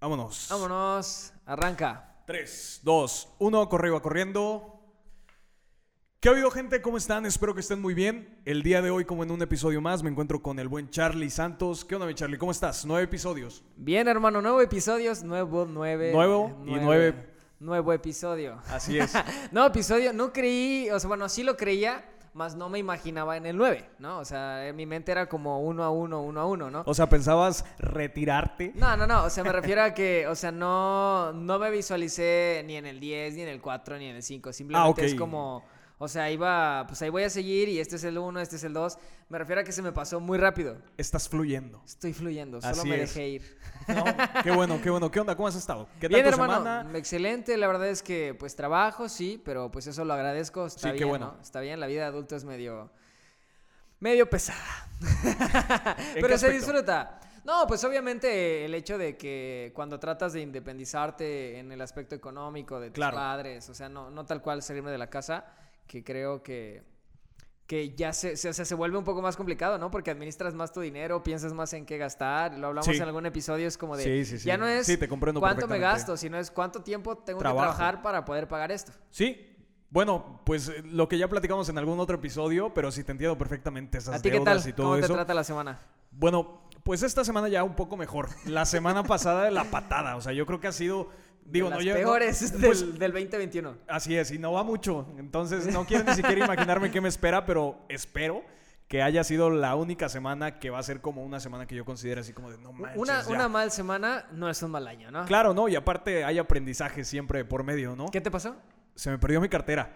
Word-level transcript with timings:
Vámonos. 0.00 0.46
Vámonos, 0.48 1.32
arranca. 1.44 2.22
3, 2.24 2.80
2, 2.84 3.28
1, 3.40 3.68
corre 3.68 3.90
va 3.90 4.00
corriendo. 4.00 4.74
¿Qué 6.20 6.28
ha 6.28 6.32
habido, 6.32 6.52
gente? 6.52 6.80
¿Cómo 6.80 6.96
están? 6.98 7.26
Espero 7.26 7.52
que 7.52 7.60
estén 7.60 7.80
muy 7.80 7.94
bien. 7.94 8.40
El 8.44 8.62
día 8.62 8.80
de 8.80 8.90
hoy, 8.90 9.04
como 9.04 9.24
en 9.24 9.32
un 9.32 9.42
episodio 9.42 9.80
más, 9.80 10.04
me 10.04 10.10
encuentro 10.10 10.40
con 10.40 10.60
el 10.60 10.68
buen 10.68 10.88
Charlie 10.90 11.30
Santos. 11.30 11.84
¿Qué 11.84 11.96
onda, 11.96 12.06
mi 12.06 12.14
Charlie? 12.14 12.38
¿Cómo 12.38 12.52
estás? 12.52 12.84
Nueve 12.84 13.04
episodios. 13.04 13.64
Bien, 13.76 14.06
hermano, 14.06 14.40
nuevo 14.40 14.60
episodios, 14.60 15.24
nuevo, 15.24 15.66
nueve. 15.68 16.12
Nuevo 16.12 16.62
y 16.64 16.74
nueve. 16.74 17.32
Nuevo 17.58 17.92
episodio. 17.92 18.62
Así 18.68 18.98
es. 18.98 19.12
nuevo 19.52 19.66
episodio, 19.66 20.12
no 20.12 20.32
creí, 20.32 20.90
o 20.90 21.00
sea, 21.00 21.08
bueno, 21.08 21.28
sí 21.28 21.42
lo 21.42 21.56
creía, 21.56 22.08
más 22.38 22.54
no 22.54 22.68
me 22.68 22.78
imaginaba 22.78 23.36
en 23.36 23.44
el 23.44 23.56
9, 23.56 23.84
¿no? 23.98 24.20
O 24.20 24.24
sea, 24.24 24.66
en 24.68 24.76
mi 24.76 24.86
mente 24.86 25.12
era 25.12 25.28
como 25.28 25.60
uno 25.60 25.82
a 25.82 25.90
uno, 25.90 26.22
uno 26.22 26.40
a 26.40 26.46
uno, 26.46 26.70
¿no? 26.70 26.84
O 26.86 26.94
sea, 26.94 27.08
¿pensabas 27.08 27.64
retirarte? 27.78 28.72
No, 28.76 28.96
no, 28.96 29.06
no, 29.06 29.24
o 29.24 29.30
sea, 29.30 29.42
me 29.44 29.52
refiero 29.52 29.82
a 29.82 29.92
que, 29.92 30.26
o 30.28 30.34
sea, 30.34 30.52
no, 30.52 31.32
no 31.32 31.58
me 31.58 31.70
visualicé 31.70 32.62
ni 32.64 32.76
en 32.76 32.86
el 32.86 33.00
10, 33.00 33.34
ni 33.34 33.42
en 33.42 33.48
el 33.48 33.60
4, 33.60 33.98
ni 33.98 34.06
en 34.06 34.16
el 34.16 34.22
5, 34.22 34.52
simplemente 34.52 35.02
Ah, 35.02 35.04
es 35.04 35.14
como... 35.14 35.64
O 36.00 36.06
sea, 36.06 36.30
iba, 36.30 36.84
pues 36.86 37.02
ahí 37.02 37.08
voy 37.10 37.24
a 37.24 37.30
seguir 37.30 37.68
y 37.68 37.80
este 37.80 37.96
es 37.96 38.04
el 38.04 38.18
1, 38.18 38.38
este 38.40 38.54
es 38.56 38.62
el 38.64 38.72
2. 38.72 38.98
Me 39.30 39.38
refiero 39.38 39.60
a 39.60 39.64
que 39.64 39.72
se 39.72 39.82
me 39.82 39.90
pasó 39.90 40.20
muy 40.20 40.38
rápido. 40.38 40.76
Estás 40.96 41.28
fluyendo. 41.28 41.82
Estoy 41.84 42.12
fluyendo, 42.12 42.60
solo 42.60 42.72
Así 42.72 42.88
me 42.88 43.02
es. 43.02 43.12
dejé 43.14 43.28
ir. 43.28 43.58
No, 43.88 44.04
qué 44.44 44.50
bueno, 44.52 44.80
qué 44.80 44.90
bueno. 44.90 45.10
¿Qué 45.10 45.18
onda? 45.18 45.34
¿Cómo 45.34 45.48
has 45.48 45.56
estado? 45.56 45.88
¿Qué 46.00 46.08
tal 46.08 46.20
Bien, 46.20 46.22
tu 46.26 46.28
hermano, 46.40 46.52
semana? 46.62 46.98
excelente. 46.98 47.56
La 47.56 47.66
verdad 47.66 47.88
es 47.88 48.02
que, 48.04 48.36
pues, 48.38 48.54
trabajo, 48.54 49.08
sí, 49.08 49.42
pero 49.44 49.70
pues 49.72 49.88
eso 49.88 50.04
lo 50.04 50.14
agradezco. 50.14 50.66
Está 50.66 50.80
Sí, 50.80 50.88
qué 50.90 50.92
bien, 50.98 51.08
bueno. 51.08 51.34
¿no? 51.36 51.42
Está 51.42 51.60
bien, 51.60 51.80
la 51.80 51.86
vida 51.88 52.02
de 52.02 52.06
adulto 52.06 52.36
es 52.36 52.44
medio... 52.44 52.90
Medio 54.00 54.30
pesada. 54.30 54.88
qué 56.14 56.20
pero 56.20 56.38
se 56.38 56.52
disfruta. 56.52 57.18
No, 57.44 57.66
pues 57.66 57.82
obviamente 57.82 58.64
el 58.64 58.74
hecho 58.74 58.98
de 58.98 59.16
que 59.16 59.72
cuando 59.74 59.98
tratas 59.98 60.32
de 60.34 60.42
independizarte 60.42 61.58
en 61.58 61.72
el 61.72 61.80
aspecto 61.80 62.14
económico 62.14 62.78
de 62.78 62.88
tus 62.90 62.94
Claro. 62.94 63.16
padres, 63.16 63.68
o 63.68 63.74
sea, 63.74 63.88
no, 63.88 64.10
no 64.10 64.24
tal 64.26 64.40
cual 64.42 64.62
salirme 64.62 64.90
de 64.92 64.98
la 64.98 65.08
casa, 65.08 65.46
que 65.88 66.04
creo 66.04 66.42
que, 66.44 66.84
que 67.66 67.94
ya 67.96 68.12
se, 68.12 68.36
se, 68.36 68.52
se 68.52 68.74
vuelve 68.74 68.96
un 68.96 69.04
poco 69.04 69.20
más 69.20 69.36
complicado, 69.36 69.76
¿no? 69.78 69.90
Porque 69.90 70.10
administras 70.10 70.54
más 70.54 70.72
tu 70.72 70.80
dinero, 70.80 71.22
piensas 71.24 71.52
más 71.52 71.72
en 71.72 71.84
qué 71.84 71.98
gastar, 71.98 72.56
lo 72.56 72.68
hablamos 72.68 72.86
Sí. 72.86 72.96
en 72.96 73.02
algún 73.02 73.26
episodio, 73.26 73.66
es 73.66 73.76
como 73.76 73.96
de, 73.96 74.04
Sí, 74.04 74.24
sí, 74.24 74.38
sí. 74.38 74.46
ya 74.46 74.56
no 74.56 74.66
es 74.68 74.86
te 74.86 75.08
comprendo 75.08 75.40
cuánto 75.40 75.66
me 75.66 75.78
gasto, 75.80 76.16
sino 76.16 76.38
es 76.38 76.50
cuánto 76.50 76.82
tiempo 76.82 77.18
tengo 77.18 77.40
Trabajo. 77.40 77.66
que 77.70 77.74
trabajar 77.76 78.02
para 78.02 78.24
poder 78.24 78.46
pagar 78.46 78.70
esto. 78.70 78.92
Sí. 79.10 79.44
Bueno, 79.90 80.42
pues 80.44 80.68
eh, 80.68 80.82
lo 80.84 81.08
que 81.08 81.16
ya 81.18 81.28
platicamos 81.28 81.68
en 81.70 81.78
algún 81.78 81.98
otro 81.98 82.16
episodio, 82.16 82.72
pero 82.74 82.92
sí 82.92 83.02
te 83.04 83.12
entiendo 83.12 83.36
perfectamente 83.38 83.96
esas 83.98 84.16
¿A 84.16 84.18
ti 84.22 84.28
qué 84.30 84.36
deudas 84.36 84.62
tal? 84.62 84.70
y 84.70 84.72
todo 84.74 84.86
¿Cómo 84.88 84.98
te 84.98 85.04
eso. 85.06 85.14
trata 85.14 85.32
la 85.34 85.44
semana? 85.44 85.80
Bueno, 86.10 86.62
pues 86.84 87.02
esta 87.02 87.24
semana 87.24 87.48
ya 87.48 87.64
un 87.64 87.74
poco 87.74 87.96
mejor. 87.96 88.28
La 88.44 88.66
semana 88.66 89.02
pasada 89.02 89.50
la 89.50 89.64
patada, 89.64 90.16
o 90.16 90.20
sea, 90.20 90.32
yo 90.34 90.44
creo 90.46 90.60
que 90.60 90.68
ha 90.68 90.72
sido 90.72 91.08
digo, 91.50 91.66
De 91.68 91.70
no 91.70 91.76
las 91.76 91.84
llevo- 91.84 91.98
no- 91.98 92.04
peores 92.04 92.54
pues, 92.60 92.80
del, 92.80 92.98
del 92.98 93.12
2021. 93.12 93.76
Así 93.88 94.16
es, 94.16 94.30
y 94.30 94.38
no 94.38 94.52
va 94.52 94.62
mucho. 94.62 95.06
Entonces, 95.18 95.66
no 95.72 95.84
quiero 95.84 96.04
ni 96.04 96.14
siquiera 96.14 96.44
imaginarme 96.44 96.90
qué 96.90 97.00
me 97.00 97.08
espera, 97.08 97.44
pero 97.46 97.78
espero 97.88 98.42
que 98.88 99.02
haya 99.02 99.22
sido 99.22 99.50
la 99.50 99.74
única 99.74 100.08
semana 100.08 100.58
que 100.58 100.70
va 100.70 100.78
a 100.78 100.82
ser 100.82 101.00
como 101.02 101.22
una 101.22 101.40
semana 101.40 101.66
que 101.66 101.74
yo 101.74 101.84
considere 101.84 102.22
así 102.22 102.32
como 102.32 102.50
de 102.50 102.56
no 102.58 102.72
manches. 102.72 102.98
Una, 102.98 103.22
ya". 103.22 103.28
una 103.28 103.48
mal 103.48 103.70
semana 103.70 104.24
no 104.32 104.48
es 104.48 104.62
un 104.62 104.70
mal 104.70 104.86
año, 104.88 105.10
¿no? 105.10 105.26
Claro, 105.26 105.52
no, 105.52 105.68
y 105.68 105.76
aparte 105.76 106.24
hay 106.24 106.38
aprendizaje 106.38 107.04
siempre 107.04 107.44
por 107.44 107.64
medio, 107.64 107.94
¿no? 107.96 108.06
¿Qué 108.10 108.20
te 108.22 108.30
pasó? 108.30 108.56
Se 108.94 109.10
me 109.10 109.18
perdió 109.18 109.40
mi 109.42 109.48
cartera. 109.50 109.94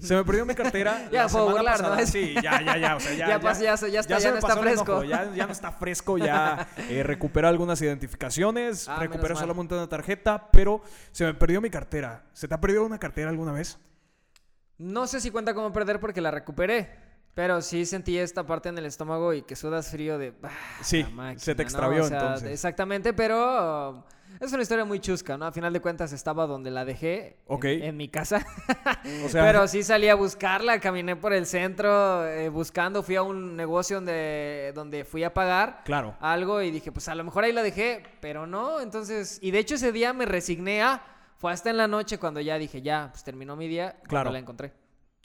Se 0.00 0.14
me 0.14 0.24
perdió 0.24 0.46
mi 0.46 0.54
cartera. 0.54 1.08
Ya 1.12 1.24
la 1.24 1.28
puedo 1.28 1.50
burlar, 1.50 1.82
¿no? 1.82 2.06
Sí, 2.06 2.34
ya, 2.42 2.62
ya, 2.62 2.76
ya. 2.78 2.96
O 2.96 3.00
sea, 3.00 3.12
ya, 3.14 3.28
Ya 3.28 3.40
pas- 3.40 3.60
ya 3.60 3.74
está- 3.74 3.88
ya 3.88 4.30
no 4.30 4.36
está 4.36 4.48
pasó 4.48 4.60
fresco. 4.62 5.04
Ya, 5.04 5.30
ya 5.34 5.46
no 5.46 5.52
está 5.52 5.72
fresco, 5.72 6.16
ya 6.18 6.66
eh, 6.88 7.02
recuperé 7.02 7.46
algunas 7.48 7.80
identificaciones, 7.82 8.88
Ah, 8.88 8.98
recuperé 8.98 9.34
solamente 9.36 9.74
una 9.74 9.88
tarjeta, 9.88 10.48
pero 10.50 10.82
se 11.12 11.24
me 11.26 11.34
perdió 11.34 11.60
mi 11.60 11.68
cartera. 11.70 12.24
¿Se 12.32 12.48
te 12.48 12.54
ha 12.54 12.60
perdido 12.60 12.84
una 12.84 12.98
cartera 12.98 13.28
alguna 13.28 13.52
vez? 13.52 13.78
No 14.78 15.06
sé 15.06 15.20
si 15.20 15.30
cuenta 15.30 15.54
como 15.54 15.72
perder 15.72 16.00
porque 16.00 16.20
la 16.20 16.30
recuperé. 16.30 17.03
Pero 17.34 17.60
sí 17.62 17.84
sentí 17.84 18.16
esta 18.16 18.46
parte 18.46 18.68
en 18.68 18.78
el 18.78 18.86
estómago 18.86 19.32
y 19.32 19.42
que 19.42 19.56
sudas 19.56 19.90
frío 19.90 20.18
de... 20.18 20.32
Sí, 20.82 21.04
máquina, 21.12 21.40
se 21.40 21.54
te 21.54 21.62
¿no? 21.64 21.66
extravió 21.68 22.04
O 22.04 22.08
sea, 22.08 22.18
entonces. 22.20 22.50
Exactamente, 22.50 23.12
pero 23.12 23.90
um, 23.90 24.02
es 24.38 24.52
una 24.52 24.62
historia 24.62 24.84
muy 24.84 25.00
chusca, 25.00 25.36
¿no? 25.36 25.44
A 25.46 25.50
final 25.50 25.72
de 25.72 25.80
cuentas 25.80 26.12
estaba 26.12 26.46
donde 26.46 26.70
la 26.70 26.84
dejé, 26.84 27.26
en- 27.26 27.34
Ok. 27.48 27.64
en, 27.64 27.96
mi 27.96 28.08
casa. 28.08 28.46
O 29.24 29.28
sea, 29.28 29.42
pero 29.44 29.66
sí 29.66 29.82
salí 29.82 30.08
a 30.08 30.14
buscarla, 30.14 30.78
caminé 30.78 31.16
por 31.16 31.32
el 31.32 31.46
centro 31.46 32.24
eh, 32.24 32.48
buscando, 32.50 33.02
fui 33.02 33.16
a 33.16 33.22
un 33.22 33.56
negocio 33.56 33.96
donde, 33.96 34.70
donde 34.72 35.04
fui 35.04 35.24
a 35.24 35.34
pagar 35.34 35.82
claro. 35.84 36.14
algo 36.20 36.62
y 36.62 36.70
dije, 36.70 36.92
pues 36.92 37.08
a 37.08 37.16
lo 37.16 37.24
mejor 37.24 37.42
ahí 37.42 37.52
la 37.52 37.64
dejé, 37.64 38.04
pero 38.20 38.46
no, 38.46 38.80
entonces... 38.80 39.40
Y 39.42 39.50
de 39.50 39.58
hecho 39.58 39.74
ese 39.74 39.90
día 39.90 40.12
me 40.12 40.24
resigné 40.24 40.82
a... 40.82 41.02
Fue 41.36 41.52
hasta 41.52 41.68
en 41.68 41.78
la 41.78 41.88
noche 41.88 42.18
cuando 42.18 42.40
ya 42.40 42.58
dije, 42.58 42.80
ya, 42.80 43.08
pues 43.10 43.24
terminó 43.24 43.56
mi 43.56 43.66
día, 43.66 43.96
Claro. 44.06 44.30
la 44.30 44.38
encontré. 44.38 44.72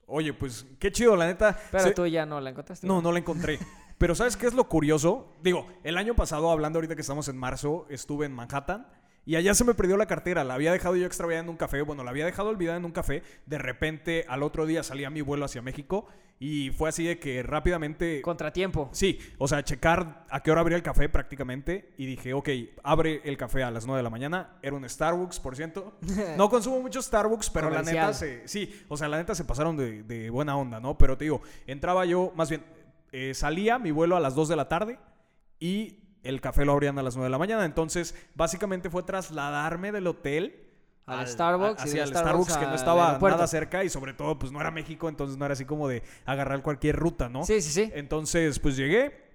Oye, 0.09 0.33
pues 0.33 0.65
qué 0.79 0.91
chido, 0.91 1.15
la 1.15 1.27
neta. 1.27 1.57
Pero 1.71 1.83
Se- 1.85 1.91
tú 1.91 2.05
ya 2.07 2.25
no 2.25 2.41
la 2.41 2.49
encontraste. 2.49 2.85
No, 2.87 3.01
no 3.01 3.11
la 3.11 3.19
encontré. 3.19 3.59
Pero 3.97 4.15
¿sabes 4.15 4.37
qué 4.37 4.47
es 4.47 4.53
lo 4.53 4.63
curioso? 4.69 5.35
Digo, 5.43 5.67
el 5.83 5.97
año 5.97 6.15
pasado, 6.15 6.49
hablando 6.51 6.77
ahorita 6.77 6.95
que 6.95 7.01
estamos 7.01 7.27
en 7.27 7.37
marzo, 7.37 7.85
estuve 7.89 8.25
en 8.25 8.31
Manhattan 8.33 8.87
y 9.25 9.35
allá 9.35 9.53
se 9.53 9.63
me 9.63 9.73
perdió 9.73 9.97
la 9.97 10.05
cartera. 10.05 10.43
La 10.43 10.55
había 10.55 10.71
dejado 10.71 10.95
yo 10.95 11.05
extraviada 11.05 11.43
en 11.43 11.49
un 11.49 11.57
café. 11.57 11.81
Bueno, 11.81 12.03
la 12.03 12.11
había 12.11 12.25
dejado 12.25 12.49
olvidada 12.49 12.77
en 12.77 12.85
un 12.85 12.91
café. 12.91 13.23
De 13.45 13.57
repente, 13.57 14.25
al 14.27 14.43
otro 14.43 14.65
día 14.65 14.83
salía 14.83 15.09
mi 15.09 15.21
vuelo 15.21 15.45
hacia 15.45 15.61
México 15.61 16.07
y 16.39 16.71
fue 16.71 16.89
así 16.89 17.03
de 17.03 17.19
que 17.19 17.43
rápidamente... 17.43 18.21
Contratiempo. 18.21 18.89
Sí, 18.93 19.19
o 19.37 19.47
sea, 19.47 19.63
checar 19.63 20.25
a 20.29 20.41
qué 20.41 20.51
hora 20.51 20.61
abría 20.61 20.77
el 20.77 20.83
café 20.83 21.09
prácticamente 21.09 21.93
y 21.97 22.05
dije, 22.05 22.33
ok, 22.33 22.49
abre 22.81 23.21
el 23.25 23.35
café 23.35 23.61
a 23.61 23.71
las 23.71 23.85
9 23.85 23.99
de 23.99 24.03
la 24.03 24.09
mañana. 24.09 24.57
Era 24.61 24.75
un 24.75 24.87
Starbucks, 24.87 25.39
por 25.39 25.55
cierto. 25.55 25.97
No 26.37 26.49
consumo 26.49 26.79
mucho 26.79 27.01
Starbucks, 27.01 27.49
pero 27.49 27.69
la 27.69 27.81
neta 27.83 28.13
se... 28.13 28.47
Sí, 28.47 28.83
o 28.87 28.95
sea, 28.95 29.09
la 29.09 29.17
neta 29.17 29.35
se 29.35 29.43
pasaron 29.43 29.75
de, 29.75 30.03
de 30.03 30.29
buena 30.29 30.55
onda, 30.55 30.79
¿no? 30.79 30.97
Pero 30.97 31.17
te 31.17 31.25
digo, 31.25 31.41
entraba 31.67 32.05
yo, 32.05 32.31
más 32.35 32.49
bien, 32.49 32.63
eh, 33.11 33.33
salía 33.33 33.77
mi 33.79 33.91
vuelo 33.91 34.15
a 34.15 34.19
las 34.19 34.35
2 34.35 34.47
de 34.47 34.55
la 34.55 34.69
tarde 34.69 34.99
y 35.59 36.08
el 36.23 36.41
café 36.41 36.65
lo 36.65 36.73
abrían 36.73 36.97
a 36.99 37.03
las 37.03 37.15
9 37.15 37.25
de 37.27 37.31
la 37.31 37.37
mañana. 37.37 37.65
Entonces, 37.65 38.15
básicamente 38.35 38.89
fue 38.89 39.03
trasladarme 39.03 39.91
del 39.91 40.07
hotel 40.07 40.65
Al 41.05 41.27
Starbucks 41.27 41.85
y 41.85 41.89
hacia 41.89 42.03
el 42.03 42.09
Starbucks 42.09 42.51
Starbucks 42.51 42.57
que 42.57 42.65
no 42.67 42.75
estaba 42.75 43.17
nada 43.19 43.47
cerca 43.47 43.83
y 43.83 43.89
sobre 43.89 44.13
todo 44.13 44.37
pues 44.37 44.51
no 44.51 44.61
era 44.61 44.69
México, 44.71 45.09
entonces 45.09 45.37
no 45.37 45.45
era 45.45 45.53
así 45.53 45.65
como 45.65 45.87
de 45.87 46.03
agarrar 46.25 46.61
cualquier 46.61 46.95
ruta, 46.97 47.29
¿no? 47.29 47.43
Sí, 47.43 47.61
sí, 47.61 47.71
sí. 47.71 47.91
Entonces, 47.95 48.59
pues 48.59 48.75
llegué. 48.77 49.27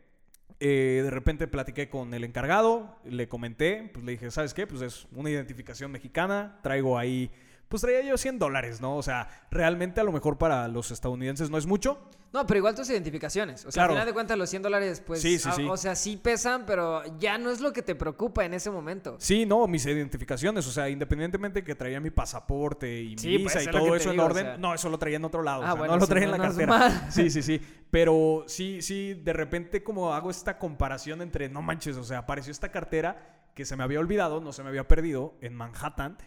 eh, 0.60 1.00
de 1.02 1.10
repente 1.10 1.46
platiqué 1.48 1.88
con 1.88 2.14
el 2.14 2.22
encargado, 2.24 2.96
le 3.04 3.28
comenté, 3.28 3.90
pues 3.92 4.04
le 4.04 4.12
dije, 4.12 4.30
¿sabes 4.30 4.54
qué? 4.54 4.66
Pues 4.66 4.82
es 4.82 5.06
una 5.12 5.28
identificación 5.30 5.90
mexicana, 5.90 6.60
traigo 6.62 6.96
ahí, 6.96 7.30
pues 7.74 7.82
traía 7.82 8.02
yo 8.02 8.16
100 8.16 8.38
dólares, 8.38 8.80
¿no? 8.80 8.96
O 8.96 9.02
sea, 9.02 9.28
realmente 9.50 10.00
a 10.00 10.04
lo 10.04 10.12
mejor 10.12 10.38
para 10.38 10.68
los 10.68 10.92
estadounidenses 10.92 11.50
no 11.50 11.58
es 11.58 11.66
mucho. 11.66 12.08
No, 12.32 12.46
pero 12.46 12.58
igual 12.58 12.74
tus 12.76 12.88
identificaciones. 12.90 13.64
O 13.64 13.72
sea, 13.72 13.80
Claro. 13.82 13.90
al 13.92 13.96
final 13.96 14.06
de 14.06 14.12
cuentas, 14.12 14.38
los 14.38 14.48
100 14.50 14.62
dólares, 14.62 15.02
pues. 15.04 15.20
Sí, 15.20 15.38
sí, 15.40 15.48
a- 15.48 15.52
sí. 15.52 15.66
O 15.68 15.76
sea, 15.76 15.96
sí 15.96 16.16
pesan, 16.16 16.66
pero 16.66 17.02
ya 17.18 17.36
no 17.36 17.50
es 17.50 17.60
lo 17.60 17.72
que 17.72 17.82
te 17.82 17.96
preocupa 17.96 18.44
en 18.44 18.54
ese 18.54 18.70
momento. 18.70 19.16
Sí, 19.18 19.44
no, 19.44 19.66
mis 19.66 19.84
identificaciones, 19.86 20.66
o 20.68 20.70
sea, 20.70 20.88
independientemente 20.88 21.64
que 21.64 21.74
traía 21.74 22.00
mi 22.00 22.10
pasaporte 22.10 23.02
y 23.02 23.10
mi 23.10 23.14
pues, 23.16 23.54
visa 23.54 23.62
y 23.62 23.66
todo 23.66 23.96
eso 23.96 24.12
en 24.12 24.20
o 24.20 24.24
orden, 24.24 24.44
sea. 24.46 24.56
no, 24.58 24.72
eso 24.72 24.88
lo 24.88 24.98
traía 24.98 25.16
en 25.16 25.24
otro 25.24 25.42
lado, 25.42 25.62
Ah, 25.62 25.64
o 25.64 25.66
sea, 25.72 25.74
bueno, 25.74 25.94
no 25.94 26.00
lo 26.00 26.06
traía 26.06 26.24
en 26.26 26.30
la 26.30 26.38
cartera. 26.38 27.10
Sí, 27.10 27.28
sí, 27.30 27.42
sí, 27.42 27.60
pero 27.90 28.44
sí, 28.46 28.82
sí, 28.82 29.14
de 29.14 29.32
repente 29.32 29.82
como 29.82 30.14
hago 30.14 30.30
esta 30.30 30.58
comparación 30.58 31.22
entre, 31.22 31.48
no 31.48 31.60
manches, 31.62 31.96
o 31.96 32.04
sea, 32.04 32.18
apareció 32.18 32.50
esta 32.52 32.70
cartera 32.70 33.42
que 33.54 33.64
se 33.64 33.76
me 33.76 33.84
había 33.84 34.00
olvidado, 34.00 34.40
no 34.40 34.52
se 34.52 34.62
me 34.64 34.68
había 34.70 34.88
perdido 34.88 35.34
en 35.40 35.54
Manhattan. 35.54 36.18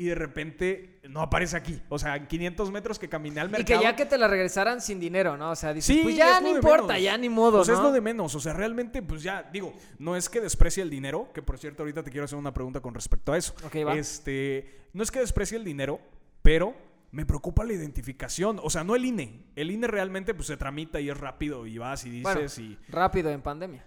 Y 0.00 0.06
de 0.06 0.14
repente 0.14 0.98
no 1.10 1.20
aparece 1.20 1.58
aquí. 1.58 1.78
O 1.90 1.98
sea, 1.98 2.16
en 2.16 2.26
500 2.26 2.70
metros 2.70 2.98
que 2.98 3.08
caminé 3.10 3.38
al 3.40 3.48
Y 3.48 3.52
mercado. 3.52 3.80
que 3.80 3.84
ya 3.84 3.94
que 3.96 4.06
te 4.06 4.16
la 4.16 4.28
regresaran 4.28 4.80
sin 4.80 4.98
dinero, 4.98 5.36
¿no? 5.36 5.50
O 5.50 5.54
sea, 5.56 5.74
dices, 5.74 5.94
Sí, 5.94 6.00
pues 6.02 6.14
es 6.14 6.18
ya 6.18 6.40
no 6.40 6.48
importa, 6.48 6.86
menos. 6.94 7.02
ya 7.02 7.18
ni 7.18 7.28
modo, 7.28 7.58
Pues 7.58 7.68
¿no? 7.68 7.74
es 7.74 7.80
lo 7.80 7.92
de 7.92 8.00
menos. 8.00 8.34
O 8.34 8.40
sea, 8.40 8.54
realmente, 8.54 9.02
pues 9.02 9.22
ya, 9.22 9.42
digo, 9.52 9.74
no 9.98 10.16
es 10.16 10.30
que 10.30 10.40
desprecie 10.40 10.82
el 10.82 10.88
dinero, 10.88 11.30
que 11.34 11.42
por 11.42 11.58
cierto, 11.58 11.82
ahorita 11.82 12.02
te 12.02 12.10
quiero 12.10 12.24
hacer 12.24 12.38
una 12.38 12.54
pregunta 12.54 12.80
con 12.80 12.94
respecto 12.94 13.32
a 13.34 13.36
eso. 13.36 13.54
Ok, 13.64 13.76
va. 13.86 13.94
Este, 13.94 14.86
no 14.94 15.02
es 15.02 15.10
que 15.10 15.18
desprecie 15.20 15.58
el 15.58 15.64
dinero, 15.64 16.00
pero 16.40 16.74
me 17.12 17.26
preocupa 17.26 17.62
la 17.64 17.74
identificación. 17.74 18.58
O 18.62 18.70
sea, 18.70 18.82
no 18.82 18.96
el 18.96 19.04
INE. 19.04 19.44
El 19.56 19.70
INE 19.70 19.86
realmente, 19.86 20.32
pues 20.32 20.46
se 20.46 20.56
tramita 20.56 20.98
y 21.00 21.10
es 21.10 21.16
rápido 21.18 21.66
y 21.66 21.76
vas 21.76 22.06
y 22.06 22.22
Bueno, 22.22 22.40
dices 22.40 22.58
y. 22.58 22.78
rápido 22.88 23.28
en 23.30 23.42
pandemia. 23.42 23.84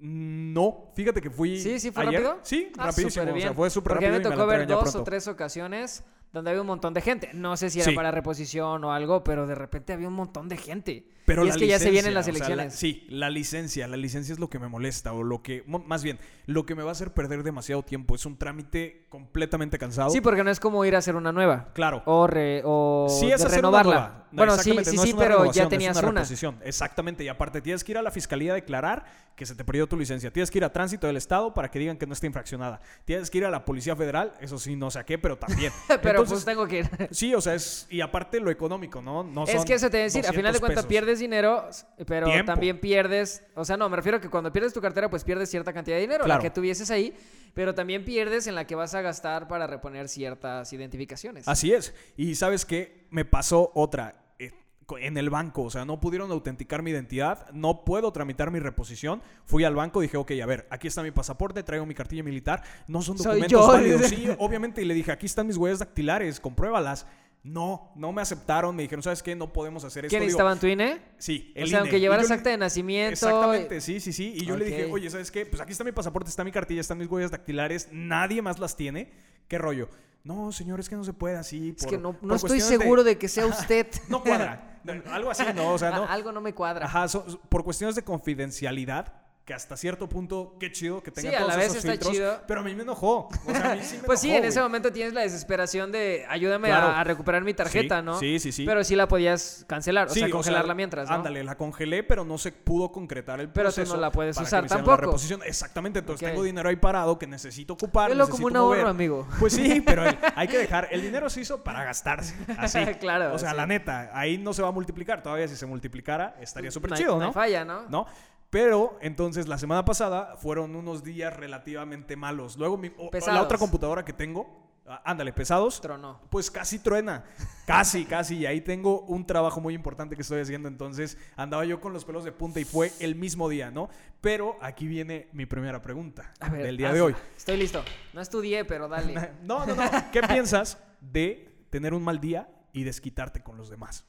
No, 0.00 0.92
fíjate 0.94 1.20
que 1.20 1.30
fui. 1.30 1.58
¿Sí? 1.60 1.80
¿Sí 1.80 1.90
fue 1.90 2.04
ayer. 2.06 2.22
rápido? 2.22 2.38
Sí, 2.42 2.72
Ah, 2.78 2.86
rapidísimo. 2.86 3.10
súper 3.10 3.22
O 3.22 3.26
sea, 3.26 3.34
bien. 3.34 3.54
fue 3.54 3.70
súper 3.70 3.92
Porque 3.94 4.06
rápido. 4.06 4.18
mí 4.20 4.24
me 4.30 4.36
tocó 4.36 4.46
ver 4.46 4.66
dos 4.66 4.94
o 4.94 5.02
tres 5.04 5.26
ocasiones 5.28 6.04
donde 6.32 6.50
había 6.50 6.60
un 6.60 6.66
montón 6.68 6.94
de 6.94 7.00
gente. 7.00 7.30
No 7.34 7.56
sé 7.56 7.70
si 7.70 7.80
era 7.80 7.90
Sí. 7.90 7.96
para 7.96 8.10
reposición 8.10 8.84
o 8.84 8.92
algo, 8.92 9.24
pero 9.24 9.46
de 9.46 9.54
repente 9.54 9.92
había 9.92 10.08
un 10.08 10.14
montón 10.14 10.48
de 10.48 10.56
gente. 10.56 11.08
Pero 11.28 11.44
Y 11.44 11.48
la 11.48 11.54
es 11.54 11.58
que 11.60 11.66
ya 11.68 11.78
se 11.78 11.90
vienen 11.90 12.14
las 12.14 12.26
o 12.26 12.32
sea, 12.32 12.38
la- 12.40 12.46
elecciones. 12.46 12.74
sí, 12.74 13.06
la 13.10 13.30
licencia, 13.30 13.86
la 13.86 13.96
licencia 13.96 14.32
es 14.32 14.38
lo 14.40 14.48
que 14.50 14.58
me 14.58 14.66
molesta 14.68 15.12
o 15.12 15.22
lo 15.22 15.42
que, 15.42 15.62
más 15.66 16.02
bien, 16.02 16.18
lo 16.46 16.66
que 16.66 16.74
me 16.74 16.82
va 16.82 16.88
a 16.88 16.92
hacer 16.92 17.12
perder 17.12 17.42
demasiado 17.42 17.82
tiempo. 17.84 18.14
Es 18.14 18.24
un 18.26 18.36
trámite 18.38 19.06
completamente 19.10 19.78
cansado. 19.78 20.10
Sí, 20.10 20.20
porque 20.20 20.42
no 20.42 20.50
es 20.50 20.58
como 20.58 20.84
ir 20.84 20.94
a 20.96 20.98
hacer 20.98 21.14
una 21.16 21.30
nueva. 21.30 21.68
claro. 21.74 22.02
O, 22.06 22.26
re- 22.26 22.62
o 22.64 23.06
Sí, 23.20 23.26
es 23.30 23.34
hacer 23.44 23.56
renovarla. 23.58 23.90
una 23.90 24.00
nueva. 24.08 24.24
No, 24.30 24.36
bueno, 24.36 24.58
sí, 24.58 24.76
sí, 24.84 24.96
no 24.96 25.02
sí, 25.04 25.14
pero 25.16 25.50
ya 25.52 25.62
es 25.64 25.68
tenías 25.70 26.02
una. 26.02 26.22
Exactamente. 26.62 27.24
Y 27.24 27.28
aparte, 27.28 27.60
tienes 27.62 27.82
que 27.84 27.92
ir 27.92 27.98
a 27.98 28.02
la 28.02 28.10
fiscalía 28.10 28.52
a 28.52 28.54
declarar 28.56 29.06
que 29.34 29.46
se 29.46 29.54
te 29.54 29.64
perdió 29.64 29.86
tu 29.86 29.96
licencia. 29.96 30.30
Tienes 30.30 30.50
que 30.50 30.58
ir 30.58 30.64
a 30.64 30.72
tránsito 30.72 31.06
del 31.06 31.16
estado 31.16 31.54
para 31.54 31.70
que 31.70 31.78
digan 31.78 31.96
que 31.96 32.06
no 32.06 32.12
está 32.12 32.26
infraccionada. 32.26 32.80
Tienes 33.06 33.30
que 33.30 33.38
ir 33.38 33.44
a 33.46 33.50
la 33.50 33.64
policía 33.64 33.94
federal, 33.96 34.34
eso 34.40 34.58
sí, 34.58 34.76
no 34.76 34.90
sé 34.90 34.98
a 34.98 35.04
qué, 35.06 35.16
pero 35.18 35.38
también. 35.38 35.72
pero 35.88 36.22
Entonces, 36.22 36.32
pues 36.32 36.44
tengo 36.44 36.66
que 36.66 36.80
ir. 36.80 36.90
sí, 37.10 37.34
o 37.34 37.40
sea, 37.40 37.54
es. 37.54 37.86
Y 37.88 38.00
aparte 38.02 38.40
lo 38.40 38.50
económico, 38.50 39.00
¿no? 39.00 39.22
no 39.24 39.44
es 39.44 39.52
son 39.52 39.64
que 39.64 39.74
eso 39.74 39.88
te 39.88 39.96
voy 39.96 40.00
a 40.00 40.04
decir, 40.04 40.26
a 40.26 40.30
final 40.32 40.52
de 40.52 40.58
200 40.58 40.60
cuentas 40.60 40.84
pesos. 40.84 40.88
Pierdes 41.18 41.20
dinero, 41.20 41.68
pero 42.06 42.26
Tiempo. 42.26 42.46
también 42.52 42.80
pierdes, 42.80 43.42
o 43.54 43.64
sea, 43.64 43.76
no, 43.76 43.88
me 43.88 43.96
refiero 43.96 44.18
a 44.18 44.20
que 44.20 44.28
cuando 44.28 44.52
pierdes 44.52 44.72
tu 44.72 44.80
cartera, 44.80 45.08
pues 45.10 45.24
pierdes 45.24 45.50
cierta 45.50 45.72
cantidad 45.72 45.96
de 45.96 46.02
dinero, 46.02 46.24
Claro. 46.24 46.38
la 46.38 46.42
que 46.42 46.50
tuvieses 46.54 46.90
ahí, 46.90 47.14
pero 47.54 47.74
también 47.74 48.04
pierdes 48.04 48.46
en 48.46 48.54
la 48.54 48.66
que 48.66 48.74
vas 48.74 48.94
a 48.94 49.00
gastar 49.02 49.48
para 49.48 49.66
reponer 49.66 50.08
ciertas 50.08 50.72
identificaciones. 50.72 51.48
Así 51.48 51.72
es. 51.72 51.94
Y 52.16 52.34
sabes 52.34 52.64
qué? 52.64 53.06
Me 53.10 53.24
pasó 53.24 53.70
otra. 53.74 54.14
eh, 54.38 54.52
En 55.00 55.18
el 55.18 55.28
banco, 55.28 55.64
o 55.64 55.70
sea, 55.70 55.84
no 55.84 56.00
pudieron 56.00 56.30
autenticar 56.30 56.82
mi 56.82 56.90
identidad, 56.92 57.50
no 57.52 57.84
puedo 57.84 58.10
tramitar 58.12 58.50
mi 58.50 58.58
reposición. 58.58 59.20
Fui 59.44 59.64
al 59.64 59.74
banco, 59.74 60.00
dije, 60.00 60.16
ok, 60.16 60.32
a 60.42 60.46
ver, 60.46 60.66
aquí 60.70 60.88
está 60.88 61.02
mi 61.02 61.10
pasaporte, 61.10 61.62
traigo 61.62 61.84
mi 61.84 61.94
cartilla 61.94 62.22
militar, 62.22 62.62
no 62.86 63.02
son 63.02 63.16
documentos 63.18 63.66
válidos. 63.68 64.06
Sí, 64.06 64.28
obviamente, 64.38 64.80
y 64.80 64.84
le 64.86 64.94
dije, 64.94 65.12
aquí 65.12 65.26
están 65.26 65.46
mis 65.46 65.56
huellas 65.58 65.80
dactilares, 65.80 66.40
compruébalas. 66.40 67.06
No, 67.44 67.92
no 67.94 68.12
me 68.12 68.20
aceptaron, 68.20 68.74
me 68.76 68.82
dijeron, 68.82 69.02
¿sabes 69.02 69.22
qué? 69.22 69.34
No 69.34 69.52
podemos 69.52 69.84
hacer 69.84 70.04
esto. 70.04 70.10
¿Quién 70.10 70.20
Digo, 70.22 70.26
necesitaban 70.38 70.58
tu 70.58 70.66
INE? 70.66 71.00
Sí, 71.18 71.52
O 71.56 71.60
el 71.60 71.68
sea, 71.68 71.78
INE. 71.78 71.78
aunque 71.78 72.00
llevaras 72.00 72.30
acta 72.30 72.50
de 72.50 72.56
nacimiento. 72.58 73.12
Exactamente, 73.12 73.80
sí, 73.80 74.00
sí, 74.00 74.12
sí. 74.12 74.32
Y 74.36 74.44
yo 74.44 74.56
le 74.56 74.66
dije, 74.66 74.88
oye, 74.90 75.08
¿sabes 75.08 75.30
qué? 75.30 75.46
Pues 75.46 75.62
aquí 75.62 75.72
está 75.72 75.84
mi 75.84 75.92
pasaporte, 75.92 76.28
está 76.28 76.44
mi 76.44 76.52
cartilla, 76.52 76.80
están 76.80 76.98
mis 76.98 77.08
huellas 77.08 77.30
dactilares, 77.30 77.88
nadie 77.92 78.42
más 78.42 78.58
las 78.58 78.76
tiene. 78.76 79.10
¿Qué 79.46 79.56
rollo? 79.56 79.88
No, 80.24 80.52
señor, 80.52 80.80
es 80.80 80.88
que 80.88 80.96
no 80.96 81.04
se 81.04 81.12
puede 81.14 81.36
así. 81.36 81.74
Es 81.78 81.86
que 81.86 81.96
no, 81.96 82.16
no 82.20 82.34
estoy 82.34 82.60
seguro 82.60 83.02
de... 83.04 83.16
que 83.16 83.28
sea 83.28 83.46
usted. 83.46 83.86
No 84.08 84.22
cuadra. 84.22 84.80
Algo 85.10 85.30
así, 85.30 85.44
no, 85.54 85.72
o 85.72 85.78
sea, 85.78 85.90
no. 85.96 86.04
Algo 86.06 86.32
no 86.32 86.40
me 86.40 86.52
cuadra. 86.54 86.84
Ajá, 86.86 87.08
so- 87.08 87.24
por 87.48 87.64
cuestiones 87.64 87.94
de 87.94 88.02
confidencialidad, 88.02 89.12
que 89.48 89.54
hasta 89.54 89.78
cierto 89.78 90.10
punto, 90.10 90.56
qué 90.60 90.70
chido 90.70 91.02
que 91.02 91.10
tenga 91.10 91.30
Sí, 91.30 91.34
a 91.34 91.38
todos 91.38 91.50
la 91.52 91.56
vez 91.56 91.64
esos 91.68 91.76
está 91.78 91.92
filtros, 91.92 92.12
chido. 92.12 92.40
Pero 92.46 92.60
a 92.60 92.62
mí 92.62 92.74
me 92.74 92.82
enojó. 92.82 93.30
O 93.46 93.50
sea, 93.50 93.72
a 93.72 93.74
mí 93.76 93.80
sí 93.82 93.96
me 94.02 94.02
Pues 94.04 94.20
sí, 94.20 94.30
en 94.30 94.44
ese 94.44 94.60
momento 94.60 94.92
tienes 94.92 95.14
la 95.14 95.22
desesperación 95.22 95.90
de 95.90 96.26
ayúdame 96.28 96.68
Claro. 96.68 96.88
a, 96.88 97.00
a 97.00 97.04
recuperar 97.04 97.42
mi 97.44 97.54
tarjeta, 97.54 98.00
Sí, 98.00 98.04
¿no? 98.04 98.18
sí, 98.18 98.38
sí, 98.40 98.52
sí. 98.52 98.66
Pero 98.66 98.84
sí 98.84 98.94
la 98.94 99.08
podías 99.08 99.64
cancelar, 99.66 100.08
o 100.08 100.10
sea, 100.10 100.28
congelarla 100.28 100.74
mientras, 100.74 101.08
¿no? 101.08 101.14
Ándale, 101.14 101.42
la 101.44 101.56
congelé, 101.56 102.02
pero 102.02 102.26
no 102.26 102.36
se 102.36 102.52
pudo 102.52 102.92
concretar 102.92 103.40
el 103.40 103.48
Pero 103.48 103.70
tú 103.70 103.76
proceso. 103.76 103.94
no 103.94 104.00
la 104.02 104.10
puedes 104.12 104.36
para 104.36 104.44
que 104.44 104.48
usar 104.48 104.62
me 104.64 104.68
tampoco. 104.68 104.90
La 104.90 104.96
reposición. 104.98 105.40
Exactamente, 105.46 106.00
entonces 106.00 106.28
tengo 106.28 106.42
dinero 106.42 106.68
ahí 106.68 106.76
parado 106.76 107.18
que 107.18 107.26
necesito 107.26 107.72
ocupar. 107.72 108.10
Velo 108.10 108.28
como 108.28 108.48
un 108.48 108.56
ahorro, 108.56 108.86
amigo. 108.88 109.26
Pues 109.40 109.54
sí, 109.54 109.80
pero 109.86 110.06
el- 110.06 110.18
hay 110.36 110.46
que 110.46 110.58
dejar. 110.58 110.88
El 110.90 111.00
dinero 111.00 111.30
se 111.30 111.40
hizo 111.40 111.64
para 111.64 111.84
gastarse. 111.84 112.34
Así. 112.58 112.78
Claro, 113.00 113.32
O 113.32 113.38
sea, 113.38 113.54
la 113.54 113.66
neta, 113.66 114.10
ahí 114.12 114.36
no 114.36 114.52
se 114.52 114.60
va 114.60 114.68
a 114.68 114.72
multiplicar. 114.72 115.22
Todavía 115.22 115.48
si 115.48 115.56
se 115.56 115.64
multiplicara, 115.64 116.36
estaría 116.40 116.70
súper 116.70 116.92
chido, 116.92 117.18
no 117.18 117.26
¿no? 117.28 117.32
falla, 117.32 117.64
¿no? 117.64 117.84
¿no? 117.88 118.06
Pero 118.50 118.98
entonces 119.02 119.46
la 119.46 119.58
semana 119.58 119.84
pasada 119.84 120.36
fueron 120.36 120.74
unos 120.74 121.04
días 121.04 121.34
relativamente 121.36 122.16
malos. 122.16 122.56
Luego 122.56 122.78
mi- 122.78 122.92
o- 122.96 123.10
la 123.26 123.42
otra 123.42 123.58
computadora 123.58 124.06
que 124.06 124.14
tengo, 124.14 124.70
ah, 124.86 125.02
ándale, 125.04 125.34
pesados, 125.34 125.82
Tronó. 125.82 126.22
pues 126.30 126.50
casi 126.50 126.78
truena. 126.78 127.24
Casi, 127.66 128.06
casi. 128.06 128.38
Y 128.38 128.46
ahí 128.46 128.62
tengo 128.62 129.02
un 129.02 129.26
trabajo 129.26 129.60
muy 129.60 129.74
importante 129.74 130.16
que 130.16 130.22
estoy 130.22 130.40
haciendo. 130.40 130.66
Entonces 130.68 131.18
andaba 131.36 131.66
yo 131.66 131.78
con 131.82 131.92
los 131.92 132.06
pelos 132.06 132.24
de 132.24 132.32
punta 132.32 132.58
y 132.58 132.64
fue 132.64 132.90
el 133.00 133.16
mismo 133.16 133.50
día, 133.50 133.70
¿no? 133.70 133.90
Pero 134.22 134.56
aquí 134.62 134.86
viene 134.86 135.28
mi 135.32 135.44
primera 135.44 135.82
pregunta 135.82 136.32
A 136.40 136.48
ver, 136.48 136.62
del 136.62 136.78
día 136.78 136.90
de 136.92 137.02
hoy. 137.02 137.14
Estoy 137.36 137.58
listo. 137.58 137.84
No 138.14 138.22
estudié, 138.22 138.64
pero 138.64 138.88
dale. 138.88 139.12
No, 139.42 139.66
no, 139.66 139.74
no. 139.74 139.82
¿Qué 140.10 140.22
piensas 140.22 140.78
de 141.02 141.66
tener 141.68 141.92
un 141.92 142.02
mal 142.02 142.18
día 142.18 142.48
y 142.72 142.84
desquitarte 142.84 143.42
con 143.42 143.58
los 143.58 143.68
demás? 143.68 144.06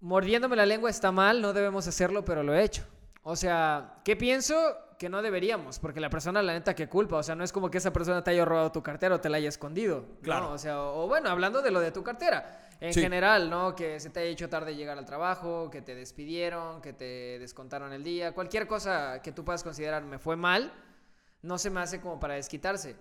Mordiéndome 0.00 0.54
la 0.54 0.66
lengua 0.66 0.88
está 0.90 1.10
mal, 1.10 1.42
no 1.42 1.52
debemos 1.52 1.88
hacerlo, 1.88 2.24
pero 2.24 2.44
lo 2.44 2.54
he 2.54 2.62
hecho. 2.62 2.84
O 3.30 3.36
sea, 3.36 3.96
¿qué 4.04 4.16
pienso? 4.16 4.56
Que 4.98 5.10
no 5.10 5.20
deberíamos, 5.20 5.78
porque 5.78 6.00
la 6.00 6.08
persona, 6.08 6.40
la 6.40 6.54
neta, 6.54 6.74
que 6.74 6.88
culpa. 6.88 7.16
O 7.18 7.22
sea, 7.22 7.34
no 7.34 7.44
es 7.44 7.52
como 7.52 7.70
que 7.70 7.76
esa 7.76 7.92
persona 7.92 8.24
te 8.24 8.30
haya 8.30 8.46
robado 8.46 8.72
tu 8.72 8.82
cartera 8.82 9.16
o 9.16 9.20
te 9.20 9.28
la 9.28 9.36
haya 9.36 9.50
escondido. 9.50 10.00
¿no? 10.00 10.20
Claro. 10.22 10.50
O 10.52 10.56
sea, 10.58 10.80
o, 10.82 11.04
o 11.04 11.08
bueno, 11.08 11.28
hablando 11.28 11.60
de 11.60 11.70
lo 11.70 11.80
de 11.80 11.92
tu 11.92 12.02
cartera. 12.02 12.64
En 12.80 12.94
Sí. 12.94 13.02
general, 13.02 13.50
¿no? 13.50 13.74
Que 13.76 14.00
se 14.00 14.08
te 14.08 14.20
haya 14.20 14.30
hecho 14.30 14.48
tarde 14.48 14.74
llegar 14.76 14.96
al 14.96 15.04
trabajo, 15.04 15.68
que 15.70 15.82
te 15.82 15.94
despidieron, 15.94 16.80
que 16.80 16.94
te 16.94 17.38
descontaron 17.38 17.92
el 17.92 18.02
día. 18.02 18.32
Cualquier 18.32 18.66
cosa 18.66 19.20
que 19.20 19.30
tú 19.32 19.44
puedas 19.44 19.62
considerar 19.62 20.04
me 20.04 20.18
fue 20.18 20.36
mal, 20.36 20.72
no 21.42 21.58
se 21.58 21.68
me 21.68 21.80
hace 21.80 22.00
como 22.00 22.18
para 22.18 22.34
desquitarse. 22.34 22.96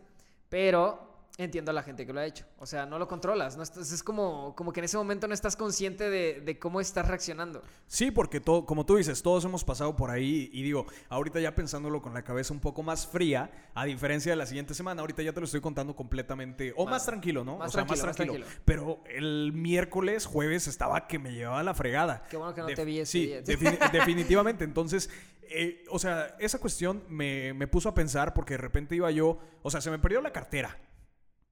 Pero 0.49 1.16
entiendo 1.37 1.69
a 1.69 1.73
la 1.73 1.83
gente 1.83 2.05
que 2.05 2.13
lo 2.13 2.19
ha 2.19 2.25
hecho. 2.25 2.45
O 2.57 2.65
sea, 2.65 2.85
no 2.87 2.97
lo 2.97 3.07
controlas. 3.07 3.57
No 3.57 3.63
estás- 3.63 3.91
es 3.91 4.01
como, 4.01 4.55
como 4.55 4.73
que 4.73 4.79
en 4.79 4.85
ese 4.85 4.97
momento 4.97 5.27
no 5.27 5.33
estás 5.35 5.55
consciente 5.55 6.09
de, 6.09 6.41
de 6.41 6.57
cómo 6.57 6.81
estás 6.81 7.07
reaccionando. 7.07 7.61
Sí, 7.85 8.09
porque 8.09 8.39
todo, 8.39 8.65
como 8.65 8.85
tú 8.85 8.95
dices, 8.95 9.21
todos 9.21 9.45
hemos 9.45 9.63
pasado 9.63 9.95
por 9.95 10.09
ahí 10.09 10.49
y 10.51 10.63
digo, 10.63 10.87
ahorita 11.09 11.39
ya 11.39 11.53
pensándolo 11.53 12.01
con 12.01 12.13
la 12.15 12.23
cabeza 12.23 12.53
un 12.53 12.59
poco 12.59 12.81
más 12.81 13.05
fría, 13.05 13.51
a 13.75 13.85
diferencia 13.85 14.31
de 14.31 14.35
la 14.35 14.47
siguiente 14.47 14.73
semana, 14.73 15.01
ahorita 15.01 15.21
ya 15.21 15.31
te 15.31 15.39
lo 15.39 15.45
estoy 15.45 15.61
contando 15.61 15.95
completamente, 15.95 16.73
o 16.75 16.85
más, 16.85 16.91
Más- 16.93 17.05
tranquilo, 17.05 17.43
¿no? 17.43 17.57
más 17.57 17.69
o 17.69 17.71
sea, 17.71 17.85
más 17.85 17.99
tranquilo, 17.99 18.15
tranquilo. 18.15 18.45
más 18.45 18.55
tranquilo. 18.55 18.63
Pero 18.65 19.03
el 19.15 19.53
miércoles, 19.53 20.25
jueves, 20.25 20.67
estaba 20.67 21.07
que 21.07 21.19
me 21.19 21.33
llevaba 21.33 21.61
la 21.61 21.75
fregada. 21.75 22.23
Qué 22.29 22.37
bueno 22.37 22.53
que 22.55 22.61
no 22.61 22.67
te 22.67 22.83
vi 22.83 22.99
ese 22.99 23.11
Sí, 23.11 23.25
día. 23.27 23.43
defini- 23.43 23.91
definitivamente. 23.91 24.63
Entonces, 24.63 25.09
eh, 25.43 25.85
o 25.91 25.99
sea, 25.99 26.35
esa 26.39 26.57
cuestión 26.59 27.03
me, 27.09 27.53
me 27.53 27.67
puso 27.67 27.89
a 27.89 27.93
pensar 27.93 28.33
porque 28.33 28.55
de 28.55 28.57
repente 28.57 28.95
iba 28.95 29.11
yo, 29.11 29.37
o 29.61 29.69
sea, 29.69 29.81
se 29.81 29.91
me 29.91 29.99
perdió 29.99 30.19
la 30.21 30.31
cartera. 30.33 30.77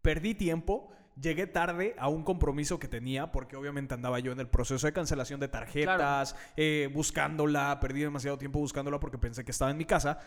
Perdí 0.06 0.36
tiempo, 0.36 0.92
llegué 1.20 1.48
tarde 1.48 1.96
a 1.98 2.10
un 2.10 2.22
compromiso 2.22 2.78
que 2.78 2.88
tenía, 2.88 3.32
porque 3.32 3.56
obviamente 3.56 3.96
andaba 3.96 4.20
yo 4.20 4.34
en 4.34 4.40
el 4.40 4.48
proceso 4.48 4.86
de 4.86 4.94
cancelación 4.94 5.40
de 5.40 5.48
tarjetas, 5.48 6.36
eh, 6.56 6.92
buscándola, 6.94 7.80
perdí 7.80 8.02
demasiado 8.02 8.38
tiempo 8.38 8.60
buscándola 8.60 9.00
porque 9.00 9.18
pensé 9.18 9.44
que 9.44 9.50
estaba 9.50 9.72
en 9.72 9.78
mi 9.78 9.86
casa. 9.86 10.20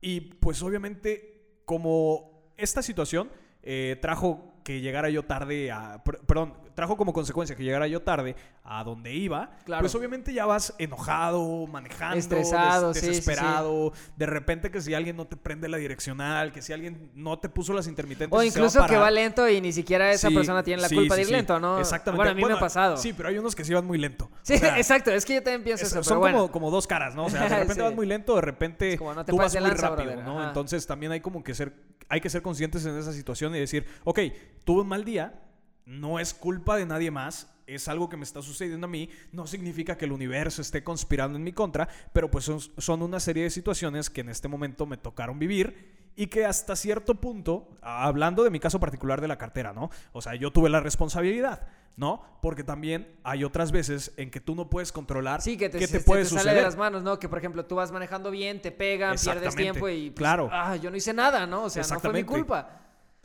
Y 0.00 0.20
pues 0.20 0.60
obviamente, 0.64 1.60
como 1.64 2.52
esta 2.56 2.82
situación 2.82 3.30
eh, 3.62 3.96
trajo 4.02 4.59
que 4.70 4.80
llegara 4.80 5.10
yo 5.10 5.24
tarde 5.24 5.72
a... 5.72 6.00
per- 6.04 6.20
perdón, 6.20 6.54
trajo 6.76 6.96
como 6.96 7.12
consecuencia 7.12 7.56
que 7.56 7.64
llegara 7.64 7.88
yo 7.88 8.02
tarde 8.02 8.36
a 8.62 8.84
donde 8.84 9.12
iba, 9.12 9.50
Claro. 9.64 9.82
pues 9.82 9.92
obviamente 9.96 10.32
ya 10.32 10.46
vas 10.46 10.74
enojado, 10.78 11.66
manejando, 11.66 12.16
Estresado, 12.16 12.88
des- 12.92 12.98
sí, 12.98 13.00
sí, 13.00 13.06
sí. 13.06 13.18
desesperado, 13.20 13.92
de 14.16 14.26
repente 14.26 14.70
que 14.70 14.80
si 14.80 14.94
alguien 14.94 15.16
no 15.16 15.26
te 15.26 15.36
prende 15.36 15.68
la 15.68 15.76
direccional, 15.76 16.52
que 16.52 16.62
si 16.62 16.72
alguien 16.72 17.10
no 17.16 17.38
te 17.40 17.48
puso 17.48 17.72
las 17.72 17.88
intermitentes 17.88 18.38
O 18.38 18.42
y 18.44 18.50
se 18.50 18.60
va 18.60 18.66
a 18.66 18.68
incluso 18.68 18.86
que 18.86 18.96
va 18.96 19.10
lento 19.10 19.48
y 19.48 19.60
ni 19.60 19.72
siquiera 19.72 20.12
esa 20.12 20.28
Sí, 20.28 20.34
persona 20.36 20.62
tiene 20.62 20.82
la 20.82 20.88
culpa 20.88 21.16
de 21.16 21.22
ir 21.22 21.30
lento, 21.30 21.58
¿no? 21.58 21.80
Exactamente. 21.80 22.16
Bueno, 22.18 22.30
a 22.30 22.34
mí 22.34 22.44
me 22.44 22.52
ha 22.52 22.60
pasado. 22.60 22.96
Sí, 22.96 23.12
pero 23.12 23.28
hay 23.28 23.38
unos 23.38 23.56
que 23.56 23.64
sí 23.64 23.74
van 23.74 23.84
muy 23.86 23.98
lento. 23.98 24.30
Sí, 24.42 24.54
O 24.54 24.58
sea, 24.58 24.76
exacto. 24.78 25.10
Es 25.10 25.24
que 25.24 25.34
yo 25.34 25.42
también 25.42 25.64
pienso 25.64 25.84
es- 25.84 25.90
eso, 25.90 26.04
son 26.04 26.10
pero 26.12 26.20
bueno. 26.20 26.38
como, 26.38 26.52
como 26.52 26.70
dos 26.70 26.86
caras, 26.86 27.16
¿no? 27.16 27.24
O 27.24 27.30
sea, 27.30 27.42
de 27.48 27.58
repente 27.58 27.82
vas 27.82 27.94
muy 27.94 28.06
lento, 28.06 28.36
de 28.36 28.40
repente 28.42 28.92
Es 28.92 28.98
como, 28.98 29.14
no 29.14 29.24
te 29.24 29.32
tú 29.32 29.36
vas 29.36 29.52
muy 29.52 29.62
lanza, 29.68 29.88
rápido, 29.90 30.10
brother. 30.12 30.24
¿no? 30.24 30.38
Ajá. 30.38 30.48
Entonces 30.48 30.86
también 30.86 31.10
hay 31.10 31.20
como 31.20 31.42
que 31.42 31.54
ser, 31.54 31.72
hay 32.08 32.20
que 32.20 32.30
ser 32.30 32.42
conscientes 32.42 32.84
en 32.86 32.96
esa 32.96 33.12
situación 33.12 33.54
y 33.56 33.58
decir, 33.58 33.84
ok, 34.04 34.20
tuve 34.64 34.82
un 34.82 34.88
mal 34.88 35.04
día, 35.04 35.42
no 35.86 36.18
es 36.18 36.34
culpa 36.34 36.76
de 36.76 36.86
nadie 36.86 37.10
más, 37.10 37.48
es 37.66 37.88
algo 37.88 38.08
que 38.08 38.16
me 38.16 38.24
está 38.24 38.42
sucediendo 38.42 38.86
a 38.86 38.90
mí, 38.90 39.08
no 39.32 39.46
significa 39.46 39.96
que 39.96 40.04
el 40.04 40.12
universo 40.12 40.62
esté 40.62 40.82
conspirando 40.82 41.38
en 41.38 41.44
mi 41.44 41.52
contra, 41.52 41.88
pero 42.12 42.30
pues 42.30 42.44
son, 42.44 42.60
son 42.60 43.02
una 43.02 43.20
serie 43.20 43.44
de 43.44 43.50
situaciones 43.50 44.10
que 44.10 44.22
en 44.22 44.28
este 44.28 44.48
momento 44.48 44.86
me 44.86 44.96
tocaron 44.96 45.38
vivir 45.38 46.00
y 46.16 46.26
que 46.26 46.44
hasta 46.44 46.76
cierto 46.76 47.14
punto, 47.14 47.68
hablando 47.80 48.44
de 48.44 48.50
mi 48.50 48.60
caso 48.60 48.80
particular 48.80 49.20
de 49.20 49.28
la 49.28 49.38
cartera, 49.38 49.72
¿no? 49.72 49.90
O 50.12 50.20
sea, 50.20 50.34
yo 50.34 50.52
tuve 50.52 50.68
la 50.68 50.80
responsabilidad, 50.80 51.68
¿no? 51.96 52.22
Porque 52.42 52.64
también 52.64 53.16
hay 53.22 53.44
otras 53.44 53.72
veces 53.72 54.12
en 54.16 54.30
que 54.30 54.40
tú 54.40 54.54
no 54.54 54.68
puedes 54.68 54.92
controlar 54.92 55.40
Sí, 55.40 55.56
que 55.56 55.68
te, 55.68 55.78
qué 55.78 55.88
te 55.88 56.00
puede 56.00 56.24
te 56.24 56.30
sale 56.30 56.54
de 56.54 56.62
las 56.62 56.76
manos, 56.76 57.02
¿no? 57.02 57.18
Que 57.18 57.28
por 57.28 57.38
ejemplo 57.38 57.64
tú 57.64 57.76
vas 57.76 57.92
manejando 57.92 58.30
bien, 58.30 58.60
te 58.60 58.72
pegan, 58.72 59.16
pierdes 59.16 59.54
tiempo 59.54 59.88
y 59.88 60.10
pues, 60.10 60.18
claro. 60.18 60.48
ah, 60.52 60.76
yo 60.76 60.90
no 60.90 60.96
hice 60.96 61.14
nada, 61.14 61.46
¿no? 61.46 61.64
O 61.64 61.70
sea, 61.70 61.84
no 61.88 62.00
fue 62.00 62.12
mi 62.12 62.24
culpa. 62.24 62.80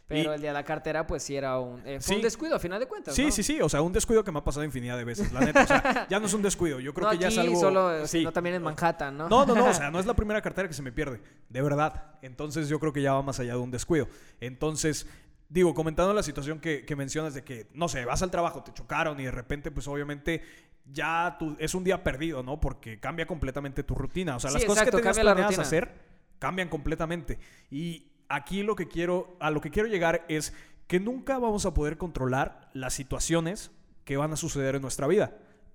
Pero 0.08 0.32
Y- 0.32 0.36
el 0.36 0.42
día 0.42 0.52
de 0.52 0.54
la 0.54 0.64
cartera, 0.64 1.08
pues 1.08 1.24
sí 1.24 1.36
era 1.36 1.60
un, 1.60 1.80
eh, 1.80 2.00
fue 2.00 2.02
Sí. 2.02 2.16
un 2.16 2.22
descuido 2.22 2.56
a 2.56 2.60
final 2.60 2.80
de 2.80 2.86
cuentas. 2.86 3.16
Sí, 3.16 3.26
¿no? 3.26 3.32
sí, 3.32 3.42
sí. 3.42 3.60
O 3.62 3.68
sea, 3.68 3.82
un 3.82 3.92
descuido 3.92 4.24
que 4.24 4.32
me 4.32 4.38
ha 4.38 4.44
pasado 4.44 4.64
infinidad 4.64 4.98
de 4.98 5.04
veces, 5.04 5.32
la 5.34 5.40
neta. 5.40 5.64
O 5.64 5.68
sea, 5.68 6.08
ya 6.10 6.20
no 6.20 6.28
es 6.28 6.34
un 6.36 6.44
descuido. 6.44 6.80
Yo 6.80 6.94
creo 6.94 7.08
no 7.08 7.12
que 7.12 7.18
ya 7.18 7.28
aquí, 7.28 7.36
es 7.38 7.40
algo. 7.42 7.60
solo, 7.60 7.92
eh, 7.96 8.08
sí. 8.08 8.20
sino 8.20 8.32
también 8.32 8.56
en 8.56 8.62
Manhattan, 8.62 9.18
¿no? 9.18 9.28
No, 9.30 9.46
no, 9.48 9.56
no. 9.56 9.66
O 9.70 9.74
sea, 9.74 9.90
no 9.90 10.00
es 10.00 10.06
la 10.06 10.14
primera 10.16 10.42
cartera 10.44 10.68
que 10.68 10.76
se 10.76 10.84
me 10.84 10.92
pierde. 10.92 11.22
De 11.50 11.62
verdad. 11.62 12.14
Entonces 12.22 12.70
yo 12.70 12.80
creo 12.80 12.94
que 12.94 13.02
ya 13.02 13.14
va 13.14 13.24
más 13.24 13.40
allá 13.40 13.54
de 13.54 13.60
un 13.60 13.72
descuido. 13.72 14.08
Entonces, 14.40 15.08
digo, 15.50 15.74
comentando 15.74 16.14
la 16.14 16.22
situación 16.24 16.60
que, 16.60 16.86
que 16.86 16.96
mencionas 16.96 17.34
de 17.34 17.44
que, 17.44 17.68
no 17.74 17.88
sé, 17.88 18.06
vas 18.06 18.22
al 18.22 18.30
trabajo, 18.30 18.64
te 18.64 18.74
chocaron 18.74 19.20
y 19.20 19.24
de 19.26 19.32
repente, 19.32 19.72
pues 19.72 19.88
obviamente 19.88 20.44
ya 20.86 21.36
tú, 21.40 21.56
es 21.60 21.74
un 21.74 21.84
día 21.84 22.04
perdido, 22.04 22.44
¿no? 22.44 22.60
Porque 22.60 23.00
cambia 23.00 23.26
completamente 23.26 23.82
tu 23.84 23.96
rutina. 23.96 24.36
O 24.36 24.40
sea, 24.40 24.52
Sí, 24.52 24.58
las 24.58 24.66
cosas 24.66 24.84
exacto, 24.84 24.98
que 24.98 25.02
tenías 25.02 25.20
planeadas 25.20 25.58
hacer 25.58 25.92
cambian 26.38 26.70
completamente. 26.70 27.40
Y 27.72 28.12
aquí 28.30 28.64
lo 28.64 28.76
que 28.76 28.88
quiero, 28.88 29.36
a 29.40 29.50
lo 29.52 29.62
que 29.62 29.72
quiero 29.72 29.88
llegar 29.88 30.26
es 30.28 30.54
que 30.88 31.00
nunca 31.00 31.38
vamos 31.40 31.66
a 31.66 31.74
poder 31.74 31.98
controlar 31.98 32.70
las 32.74 32.94
situaciones 32.94 33.72
que 34.04 34.18
van 34.18 34.32
a 34.34 34.36
suceder 34.36 34.76
en 34.76 34.82
nuestra 34.82 35.08
vida. 35.08 35.32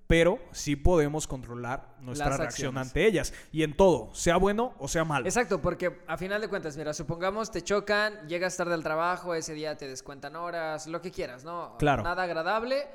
pero 0.07 0.39
sí 0.51 0.75
podemos 0.75 1.25
controlar 1.25 1.95
nuestra 2.01 2.27
Las 2.31 2.37
reacción 2.39 2.77
acciones. 2.77 2.87
ante 2.89 3.05
ellas. 3.07 3.33
Y 3.53 3.63
en 3.63 3.77
todo, 3.77 4.13
sea 4.13 4.35
bueno 4.35 4.73
o 4.77 4.89
sea 4.89 5.05
malo. 5.05 5.25
Exacto, 5.25 5.61
porque 5.61 6.01
a 6.05 6.17
final 6.17 6.41
de 6.41 6.49
cuentas, 6.49 6.75
mira, 6.75 6.93
supongamos 6.93 7.49
te 7.49 7.61
chocan, 7.61 8.27
llegas 8.27 8.57
tarde 8.57 8.73
al 8.73 8.83
trabajo, 8.83 9.33
ese 9.35 9.53
día 9.53 9.77
te 9.77 9.87
descuentan 9.87 10.35
horas, 10.35 10.87
lo 10.87 11.01
que 11.01 11.11
quieras, 11.11 11.45
¿no? 11.45 11.77
Claro. 11.79 12.03
Nada 12.03 12.23
agradable. 12.23 12.89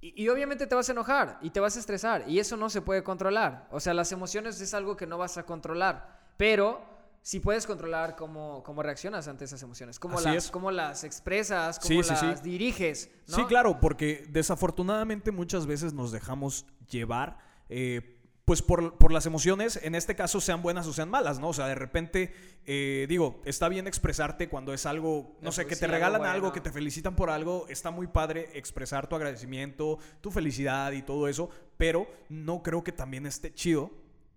Y, 0.00 0.24
y 0.24 0.28
obviamente 0.30 0.66
te 0.66 0.74
vas 0.74 0.88
a 0.88 0.92
enojar 0.92 1.38
y 1.42 1.50
te 1.50 1.60
vas 1.60 1.76
a 1.76 1.80
estresar 1.80 2.24
y 2.26 2.38
eso 2.38 2.56
no 2.56 2.70
se 2.70 2.80
puede 2.80 3.02
controlar. 3.02 3.68
O 3.70 3.78
sea, 3.80 3.92
las 3.92 4.10
emociones 4.10 4.58
es 4.58 4.72
algo 4.72 4.96
que 4.96 5.06
no 5.06 5.18
vas 5.18 5.36
a 5.36 5.42
controlar, 5.44 6.18
pero 6.38 6.80
sí 7.26 7.40
puedes 7.40 7.66
controlar 7.66 8.14
cómo, 8.14 8.62
cómo 8.62 8.84
reaccionas 8.84 9.26
ante 9.26 9.46
esas 9.46 9.60
emociones, 9.60 9.98
cómo, 9.98 10.16
Así 10.18 10.28
las, 10.28 10.44
es. 10.44 10.50
cómo 10.52 10.70
las 10.70 11.02
expresas, 11.02 11.80
Sí, 11.82 11.88
cómo 11.96 12.04
sí, 12.04 12.14
sí. 12.14 12.26
las 12.26 12.40
diriges. 12.40 13.10
¿no? 13.26 13.34
Sí, 13.34 13.44
claro, 13.46 13.80
porque 13.80 14.26
desafortunadamente 14.28 15.32
muchas 15.32 15.66
veces 15.66 15.92
nos 15.92 16.12
dejamos 16.12 16.66
llevar. 16.88 17.36
eh, 17.68 18.12
pues 18.44 18.62
por, 18.62 18.96
por 18.96 19.10
las 19.10 19.26
emociones, 19.26 19.80
en 19.82 19.96
este 19.96 20.14
caso 20.14 20.40
sean 20.40 20.62
buenas 20.62 20.86
o 20.86 20.92
sean 20.92 21.10
malas, 21.10 21.40
¿no? 21.40 21.48
O 21.48 21.52
sea, 21.52 21.66
de 21.66 21.74
repente, 21.74 22.32
eh, 22.64 23.06
digo, 23.08 23.42
está 23.44 23.68
bien 23.68 23.88
expresarte 23.88 24.48
cuando 24.48 24.72
es 24.72 24.86
algo, 24.86 25.36
no 25.40 25.50
sé, 25.50 25.66
que 25.66 25.74
te 25.74 25.86
algo 25.86 25.94
regalan 25.96 26.20
bueno. 26.20 26.32
algo, 26.32 26.52
que 26.52 26.60
te 26.60 26.70
felicitan 26.70 27.16
por 27.16 27.28
algo, 27.28 27.66
está 27.68 27.90
muy 27.90 28.06
padre 28.06 28.50
expresar 28.54 29.08
tu 29.08 29.16
agradecimiento, 29.16 29.98
tu 30.20 30.30
felicidad 30.30 30.92
y 30.92 31.02
todo 31.02 31.26
eso, 31.26 31.50
pero 31.76 32.06
no 32.28 32.62
creo 32.62 32.84
que 32.84 32.92
también 32.92 33.26
esté 33.26 33.52
chido 33.52 33.90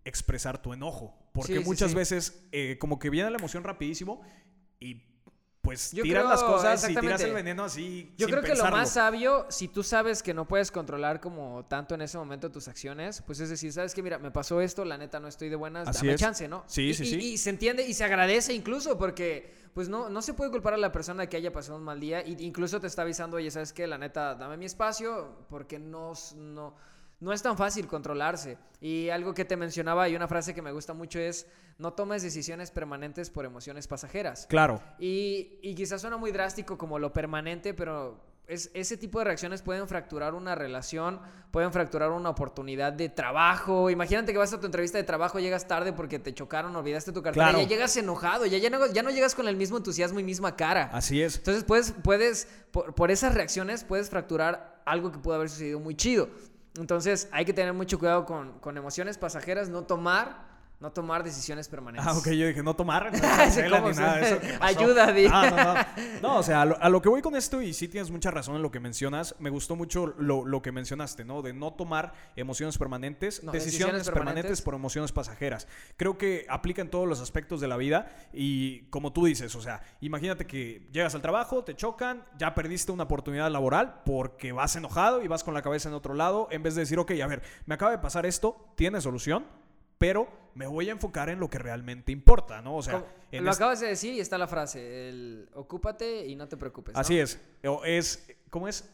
expresar 0.06 0.60
tu 0.60 0.74
enojo, 0.74 1.14
porque 1.40 1.60
Sí, 1.60 1.64
muchas 1.66 1.92
sí. 1.92 1.96
veces 1.98 2.44
eh, 2.52 2.78
como 2.80 3.00
que 3.00 3.10
viene 3.10 3.30
la 3.30 3.38
emoción 3.38 3.64
rapidísimo 3.64 4.22
y 4.80 5.04
pues 5.62 5.92
Yo 5.92 6.04
tiras 6.04 6.24
creo- 6.24 6.30
las 6.32 6.42
cosas 6.44 6.90
y 6.90 6.96
tiras 6.96 7.22
el 7.22 7.34
veneno 7.34 7.66
así. 7.66 8.14
Yo 8.18 8.28
sin 8.28 8.36
creo 8.36 8.44
que 8.44 8.58
lo 8.58 8.72
más 8.72 8.92
sabio, 8.94 9.46
si 9.50 9.68
tú 9.68 9.84
sabes 9.84 10.24
que 10.24 10.34
no 10.34 10.48
puedes 10.48 10.72
controlar 10.72 11.20
como 11.20 11.66
tanto 11.66 11.96
en 11.96 12.02
ese 12.02 12.18
momento 12.18 12.50
tus 12.50 12.70
acciones, 12.70 13.22
pues 13.24 13.42
es 13.42 13.50
decir, 13.50 13.72
sabes 13.74 13.94
que 13.94 14.02
mira, 14.02 14.18
me 14.20 14.32
pasó 14.32 14.62
esto, 14.62 14.86
la 14.86 14.98
neta 14.98 15.20
no 15.20 15.28
estoy 15.28 15.50
de 15.50 15.58
buenas, 15.58 15.88
Así 15.90 16.00
dame 16.06 16.14
es. 16.14 16.20
chance, 16.22 16.48
¿no? 16.48 16.64
Sí, 16.66 16.90
Y- 16.90 16.94
sí, 16.94 17.06
sí. 17.06 17.16
Y 17.18 17.38
se 17.38 17.50
entiende 17.50 17.86
y 17.86 17.94
se 17.94 18.06
agradece 18.06 18.54
incluso 18.54 18.98
porque 18.98 19.54
pues 19.74 19.90
no, 19.90 20.10
no 20.10 20.22
se 20.22 20.34
puede 20.34 20.50
culpar 20.50 20.74
a 20.74 20.78
la 20.78 20.92
persona 20.94 21.28
que 21.28 21.38
haya 21.38 21.52
pasado 21.54 21.78
un 21.78 21.84
mal 21.84 22.00
día 22.00 22.26
y 22.26 22.38
incluso 22.44 22.80
te 22.80 22.88
está 22.88 23.02
avisando, 23.04 23.38
oye, 23.38 23.52
sabes 23.52 23.74
que 23.74 23.86
la 23.86 23.98
neta, 23.98 24.36
dame 24.36 24.56
mi 24.58 24.66
espacio 24.66 25.46
porque 25.50 25.78
no, 25.78 26.14
no 27.20 27.34
es 27.34 27.42
tan 27.42 27.58
fácil 27.58 27.88
controlarse. 27.88 28.58
Y 28.82 29.10
algo 29.10 29.34
que 29.34 29.46
te 29.46 29.58
mencionaba 29.58 30.08
y 30.10 30.16
una 30.16 30.28
frase 30.28 30.54
que 30.54 30.62
me 30.62 30.72
gusta 30.72 30.94
mucho 30.94 31.20
es, 31.20 31.48
no 31.78 31.94
tomes 31.94 32.24
decisiones 32.24 32.72
permanentes 32.72 33.30
por 33.30 33.46
emociones 33.46 33.88
pasajeras. 33.88 34.46
Claro. 34.48 34.82
Y, 35.00 35.60
y 35.62 35.76
quizás 35.76 36.02
suena 36.02 36.18
muy 36.18 36.32
drástico 36.32 36.78
como 36.78 36.98
lo 37.00 37.12
permanente, 37.14 37.74
pero 37.74 38.22
es, 38.48 38.72
ese 38.74 38.98
tipo 38.98 39.20
de 39.20 39.26
reacciones 39.26 39.62
pueden 39.62 39.88
fracturar 39.88 40.34
una 40.34 40.56
relación, 40.56 41.20
pueden 41.52 41.72
fracturar 41.72 42.12
una 42.12 42.30
oportunidad 42.30 42.92
de 42.94 43.08
trabajo. 43.10 43.90
Imagínate 43.90 44.32
que 44.32 44.38
vas 44.40 44.52
a 44.54 44.60
tu 44.60 44.66
entrevista 44.66 44.98
de 44.98 45.04
trabajo, 45.04 45.40
llegas 45.40 45.68
tarde 45.68 45.94
porque 45.94 46.20
te 46.20 46.34
chocaron, 46.34 46.76
olvidaste 46.76 47.12
tu 47.12 47.22
cartera, 47.22 47.50
Claro. 47.50 47.62
ya 47.62 47.68
llegas 47.68 47.96
enojado, 47.98 48.46
ya, 48.46 48.58
ya, 48.58 48.70
no, 48.70 48.88
ya 48.88 49.04
no 49.04 49.12
llegas 49.12 49.36
con 49.36 49.48
el 49.48 49.56
mismo 49.56 49.78
entusiasmo 49.78 50.20
y 50.20 50.24
misma 50.24 50.56
cara. 50.56 50.90
Así 50.94 51.22
es. 51.22 51.38
Entonces 51.38 51.64
puedes, 51.64 51.92
puedes 52.04 52.48
por, 52.72 52.96
por 52.96 53.12
esas 53.12 53.36
reacciones, 53.36 53.84
puedes 53.84 54.10
fracturar 54.10 54.82
algo 54.86 55.12
que 55.12 55.20
pudo 55.20 55.36
haber 55.36 55.50
sucedido 55.50 55.80
muy 55.80 55.96
chido. 55.96 56.30
Entonces 56.78 57.28
hay 57.32 57.46
que 57.46 57.54
tener 57.54 57.74
mucho 57.74 58.00
cuidado 58.00 58.26
con, 58.26 58.60
con 58.60 58.78
emociones 58.78 59.18
pasajeras, 59.18 59.70
no 59.70 59.84
tomar, 59.84 60.49
no 60.80 60.92
tomar 60.94 61.24
decisiones 61.26 61.68
permanentes. 61.68 62.08
Ah, 62.08 62.18
ok, 62.18 62.28
yo 62.30 62.48
dije 62.48 62.64
no 62.64 62.74
tomar, 62.76 63.12
no 63.12 63.18
Sí, 63.18 63.22
cancela 63.22 63.78
¿cómo 63.82 63.92
ni 63.92 63.98
nada 63.98 64.16
de 64.16 64.30
eso. 64.30 64.40
Ayuda, 64.62 65.12
di. 65.12 65.26
Ah, 65.30 65.50
no, 65.50 65.74
no. 65.74 66.10
No, 66.30 66.38
o 66.40 66.44
sea, 66.44 66.62
a 66.62 66.66
lo, 66.66 66.82
a 66.82 66.90
lo 66.90 67.02
que 67.02 67.10
voy 67.10 67.22
con 67.22 67.36
esto, 67.36 67.62
y 67.62 67.74
sí 67.74 67.88
tienes 67.88 68.12
mucha 68.12 68.32
razón 68.32 68.56
en 68.56 68.62
lo 68.62 68.72
que 68.72 68.80
mencionas, 68.80 69.36
me 69.40 69.50
gustó 69.50 69.76
mucho 69.76 70.14
lo, 70.18 70.46
lo 70.46 70.62
que 70.62 70.72
mencionaste, 70.72 71.26
¿no? 71.26 71.42
De 71.42 71.54
no 71.54 71.74
tomar 71.74 72.14
emociones 72.36 72.78
permanentes, 72.78 73.44
No, 73.44 73.52
decisiones, 73.52 73.66
decisiones 73.66 74.06
permanentes. 74.06 74.14
permanentes. 74.44 74.62
por 74.62 74.74
emociones 74.76 75.12
pasajeras. 75.12 75.68
Creo 75.98 76.18
que 76.18 76.46
aplica 76.50 76.82
en 76.82 76.90
todos 76.90 77.08
los 77.08 77.20
aspectos 77.20 77.60
de 77.62 77.68
la 77.68 77.76
vida 77.78 78.08
y 78.34 78.82
como 78.90 79.12
tú 79.14 79.26
dices, 79.26 79.56
o 79.56 79.62
sea, 79.62 79.82
imagínate 80.02 80.46
que 80.48 80.88
llegas 80.92 81.14
al 81.16 81.22
trabajo, 81.22 81.64
te 81.64 81.76
chocan, 81.76 82.24
ya 82.38 82.56
perdiste 82.56 82.92
una 82.92 83.04
oportunidad 83.04 83.52
laboral 83.52 84.02
porque 84.06 84.52
vas 84.54 84.76
enojado 84.78 85.22
y 85.24 85.28
vas 85.28 85.44
con 85.44 85.54
la 85.54 85.62
cabeza 85.62 85.90
en 85.90 85.96
otro 85.96 86.14
lado, 86.14 86.48
en 86.52 86.64
vez 86.64 86.76
de 86.76 86.82
decir, 86.82 87.00
ok, 87.00 87.12
a 87.22 87.28
ver, 87.28 87.42
me 87.66 87.76
acaba 87.76 87.92
de 87.92 87.98
pasar 88.00 88.26
esto, 88.26 88.72
tiene 88.76 89.02
solución, 89.02 89.46
pero 90.00 90.28
me 90.56 90.66
voy 90.66 90.90
a 90.90 90.94
enfocar 90.94 91.30
en 91.30 91.40
lo 91.40 91.48
que 91.50 91.60
realmente 91.60 92.12
importa, 92.12 92.62
¿no? 92.64 92.76
O 92.78 92.82
sea, 92.82 93.06
en 93.32 93.44
lo 93.46 93.52
este- 93.52 93.64
acabas 93.64 93.80
de 93.82 93.88
decir 93.88 94.16
y 94.16 94.20
está 94.20 94.38
la 94.40 94.48
frase, 94.48 95.10
el 95.10 95.48
ocúpate 95.54 96.26
y 96.26 96.36
no 96.36 96.48
te 96.48 96.58
preocupes. 96.58 96.96
¿no? 96.96 97.00
Así 97.00 97.20
es. 97.20 97.40
O 97.64 97.86
es, 97.86 98.28
¿cómo 98.50 98.68
es? 98.68 98.90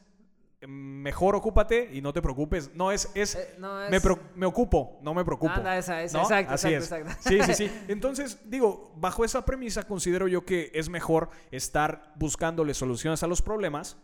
Mejor 0.67 1.35
ocúpate 1.35 1.89
y 1.93 2.01
no 2.01 2.11
te 2.11 2.21
preocupes. 2.23 2.71
No, 2.73 2.91
es, 2.91 3.09
es, 3.13 3.35
Eh, 3.35 3.55
no, 3.59 3.87
Me, 3.89 4.01
pro- 4.01 4.19
me 4.35 4.45
ocupo, 4.47 4.97
no 5.03 5.13
me 5.13 5.23
preocupo. 5.23 5.51
Anda, 5.53 5.77
esa, 5.77 6.01
esa, 6.01 6.17
¿no? 6.17 6.23
exacto, 6.23 6.53
Así 6.53 6.73
exacto, 6.73 7.09
es. 7.09 7.15
exacto. 7.17 7.29
Sí, 7.47 7.53
sí, 7.53 7.67
sí. 7.69 7.81
Entonces, 7.87 8.39
digo, 8.49 8.91
bajo 8.97 9.23
esa 9.23 9.45
premisa 9.45 9.83
considero 9.83 10.27
yo 10.27 10.43
que 10.45 10.71
es 10.73 10.89
mejor 10.89 11.29
estar 11.51 12.13
buscándole 12.15 12.73
soluciones 12.73 13.21
a 13.21 13.27
los 13.27 13.41
problemas 13.43 13.97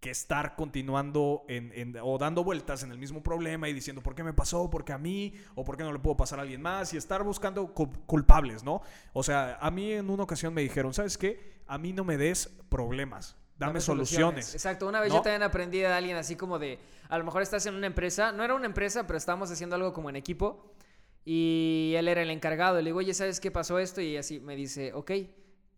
que 0.00 0.10
estar 0.10 0.56
continuando 0.56 1.44
en, 1.48 1.72
en- 1.74 1.96
o 2.02 2.16
dando 2.16 2.42
vueltas 2.42 2.82
en 2.82 2.90
el 2.90 2.98
mismo 2.98 3.22
problema 3.22 3.68
y 3.68 3.74
diciendo 3.74 4.02
por 4.02 4.14
qué 4.14 4.22
me 4.24 4.32
pasó, 4.32 4.70
por 4.70 4.82
qué 4.84 4.94
a 4.94 4.98
mí, 4.98 5.34
o 5.54 5.62
por 5.64 5.76
qué 5.76 5.82
no 5.84 5.92
le 5.92 5.98
puedo 5.98 6.16
pasar 6.16 6.38
a 6.38 6.42
alguien 6.42 6.62
más, 6.62 6.94
y 6.94 6.96
estar 6.96 7.22
buscando 7.22 7.74
cul- 7.74 8.04
culpables, 8.06 8.64
¿no? 8.64 8.80
O 9.12 9.22
sea, 9.22 9.58
a 9.60 9.70
mí 9.70 9.92
en 9.92 10.08
una 10.08 10.22
ocasión 10.22 10.54
me 10.54 10.62
dijeron, 10.62 10.94
¿sabes 10.94 11.18
qué? 11.18 11.60
A 11.66 11.76
mí 11.76 11.92
no 11.92 12.02
me 12.04 12.16
des 12.16 12.48
problemas, 12.70 13.36
dame, 13.58 13.80
soluciones. 13.80 14.54
Exacto, 14.54 14.88
una 14.88 15.00
vez 15.00 15.10
¿no? 15.10 15.16
yo 15.16 15.22
también 15.22 15.42
aprendí 15.42 15.78
de 15.80 15.86
alguien 15.88 16.16
así 16.16 16.34
como 16.34 16.58
de, 16.58 16.78
a 17.10 17.18
lo 17.18 17.24
mejor 17.24 17.42
estás 17.42 17.66
en 17.66 17.74
una 17.74 17.86
empresa, 17.86 18.32
no 18.32 18.42
era 18.42 18.54
una 18.54 18.66
empresa, 18.66 19.06
pero 19.06 19.18
estábamos 19.18 19.50
haciendo 19.50 19.76
algo 19.76 19.92
como 19.92 20.08
en 20.08 20.16
equipo 20.16 20.72
y 21.26 21.92
él 21.96 22.08
era 22.08 22.22
el 22.22 22.30
encargado. 22.30 22.78
Le 22.78 22.84
digo, 22.84 22.98
oye, 22.98 23.12
¿sabes 23.12 23.38
qué 23.38 23.50
pasó 23.50 23.78
esto? 23.78 24.00
Y 24.00 24.16
así 24.16 24.40
me 24.40 24.56
dice, 24.56 24.92
ok, 24.94 25.10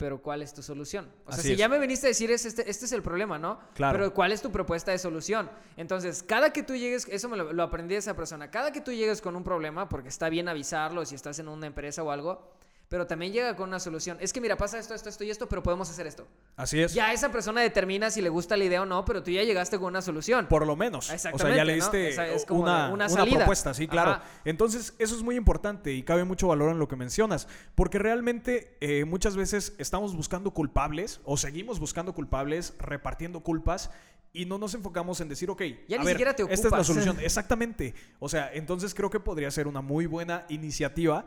pero 0.02 0.20
¿cuál 0.20 0.42
es 0.42 0.52
tu 0.52 0.64
solución? 0.64 1.08
O 1.26 1.30
sea, 1.30 1.38
Así 1.38 1.46
si 1.46 1.52
es. 1.52 1.58
ya 1.60 1.68
me 1.68 1.78
viniste 1.78 2.08
a 2.08 2.10
decir, 2.10 2.28
es 2.32 2.44
este, 2.44 2.68
este 2.68 2.86
es 2.86 2.90
el 2.92 3.04
problema, 3.04 3.38
¿no? 3.38 3.60
Claro. 3.72 3.96
Pero 3.96 4.12
¿cuál 4.12 4.32
es 4.32 4.42
tu 4.42 4.50
propuesta 4.50 4.90
de 4.90 4.98
solución? 4.98 5.48
Entonces, 5.76 6.24
cada 6.24 6.52
que 6.52 6.64
tú 6.64 6.74
llegues, 6.74 7.06
eso 7.08 7.28
me 7.28 7.36
lo, 7.36 7.52
lo 7.52 7.62
aprendí 7.62 7.94
de 7.94 8.00
esa 8.00 8.16
persona, 8.16 8.50
cada 8.50 8.72
que 8.72 8.80
tú 8.80 8.90
llegues 8.90 9.22
con 9.22 9.36
un 9.36 9.44
problema, 9.44 9.88
porque 9.88 10.08
está 10.08 10.28
bien 10.28 10.48
avisarlo 10.48 11.04
si 11.06 11.14
estás 11.14 11.38
en 11.38 11.46
una 11.46 11.68
empresa 11.68 12.02
o 12.02 12.10
algo, 12.10 12.50
pero 12.92 13.06
también 13.06 13.32
llega 13.32 13.56
con 13.56 13.70
una 13.70 13.80
solución. 13.80 14.18
Es 14.20 14.34
que 14.34 14.40
mira, 14.42 14.58
pasa 14.58 14.78
esto, 14.78 14.92
esto, 14.94 15.08
esto 15.08 15.24
y 15.24 15.30
esto, 15.30 15.48
pero 15.48 15.62
podemos 15.62 15.88
hacer 15.88 16.06
esto. 16.06 16.28
Así 16.56 16.78
es. 16.78 16.92
Ya 16.92 17.10
esa 17.14 17.32
persona 17.32 17.62
determina 17.62 18.10
si 18.10 18.20
le 18.20 18.28
gusta 18.28 18.54
la 18.54 18.64
idea 18.64 18.82
o 18.82 18.84
no, 18.84 19.06
pero 19.06 19.22
tú 19.22 19.30
ya 19.30 19.42
llegaste 19.44 19.78
con 19.78 19.86
una 19.86 20.02
solución. 20.02 20.46
Por 20.46 20.66
lo 20.66 20.76
menos. 20.76 21.06
O 21.06 21.06
sea, 21.06 21.14
Exactamente, 21.14 21.56
ya 21.56 21.64
le 21.64 21.72
¿no? 21.72 21.76
diste 21.76 22.08
Esa 22.10 22.26
es 22.26 22.44
como 22.44 22.64
una, 22.64 22.90
una 22.90 23.06
una 23.06 23.24
propuesta, 23.24 23.72
sí, 23.72 23.88
claro. 23.88 24.10
Ajá. 24.10 24.24
Entonces, 24.44 24.92
eso 24.98 25.16
es 25.16 25.22
muy 25.22 25.36
importante 25.36 25.94
y 25.94 26.02
cabe 26.02 26.24
mucho 26.24 26.48
valor 26.48 26.70
en 26.70 26.78
lo 26.78 26.86
que 26.86 26.96
mencionas, 26.96 27.48
porque 27.74 27.98
realmente 27.98 28.76
eh, 28.82 29.06
muchas 29.06 29.36
veces 29.36 29.72
estamos 29.78 30.14
buscando 30.14 30.50
culpables 30.50 31.22
o 31.24 31.38
seguimos 31.38 31.80
buscando 31.80 32.12
culpables, 32.12 32.74
repartiendo 32.78 33.40
culpas. 33.40 33.90
Y 34.34 34.44
no 34.44 34.58
nos 34.58 34.74
enfocamos 34.74 35.18
en 35.22 35.30
decir, 35.30 35.48
ok, 35.48 35.62
Ya 35.88 35.96
a 35.96 36.00
ni 36.00 36.04
ver, 36.04 36.14
siquiera 36.14 36.36
te 36.36 36.42
esta 36.42 36.68
es 36.68 36.72
la 36.72 36.84
solución. 36.84 37.18
Exactamente. 37.22 37.94
O 38.18 38.28
sea, 38.28 38.52
entonces 38.52 38.94
creo 38.94 39.08
que 39.08 39.20
podría 39.20 39.50
ser 39.50 39.66
una 39.66 39.80
muy 39.80 40.04
buena 40.04 40.44
iniciativa 40.50 41.24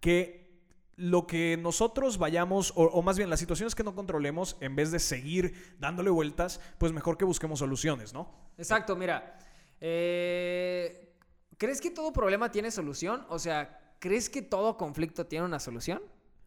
que 0.00 0.37
lo 0.98 1.28
que 1.28 1.56
nosotros 1.56 2.18
vayamos, 2.18 2.72
o, 2.74 2.82
o 2.82 3.02
más 3.02 3.16
bien 3.16 3.30
las 3.30 3.38
situaciones 3.38 3.74
que 3.76 3.84
no 3.84 3.94
controlemos, 3.94 4.56
en 4.60 4.74
vez 4.74 4.90
de 4.90 4.98
seguir 4.98 5.76
dándole 5.78 6.10
vueltas, 6.10 6.60
pues 6.76 6.92
mejor 6.92 7.16
que 7.16 7.24
busquemos 7.24 7.60
soluciones, 7.60 8.12
¿no? 8.12 8.28
Exacto, 8.58 8.96
mira. 8.96 9.38
eh, 9.80 11.14
¿Crees 11.56 11.80
que 11.80 11.90
todo 11.90 12.12
problema 12.12 12.50
tiene 12.50 12.70
solución? 12.70 13.24
O 13.28 13.38
sea, 13.38 13.94
¿crees 14.00 14.28
que 14.28 14.42
todo 14.42 14.76
conflicto 14.76 15.26
tiene 15.26 15.44
una 15.44 15.60
solución? 15.60 16.02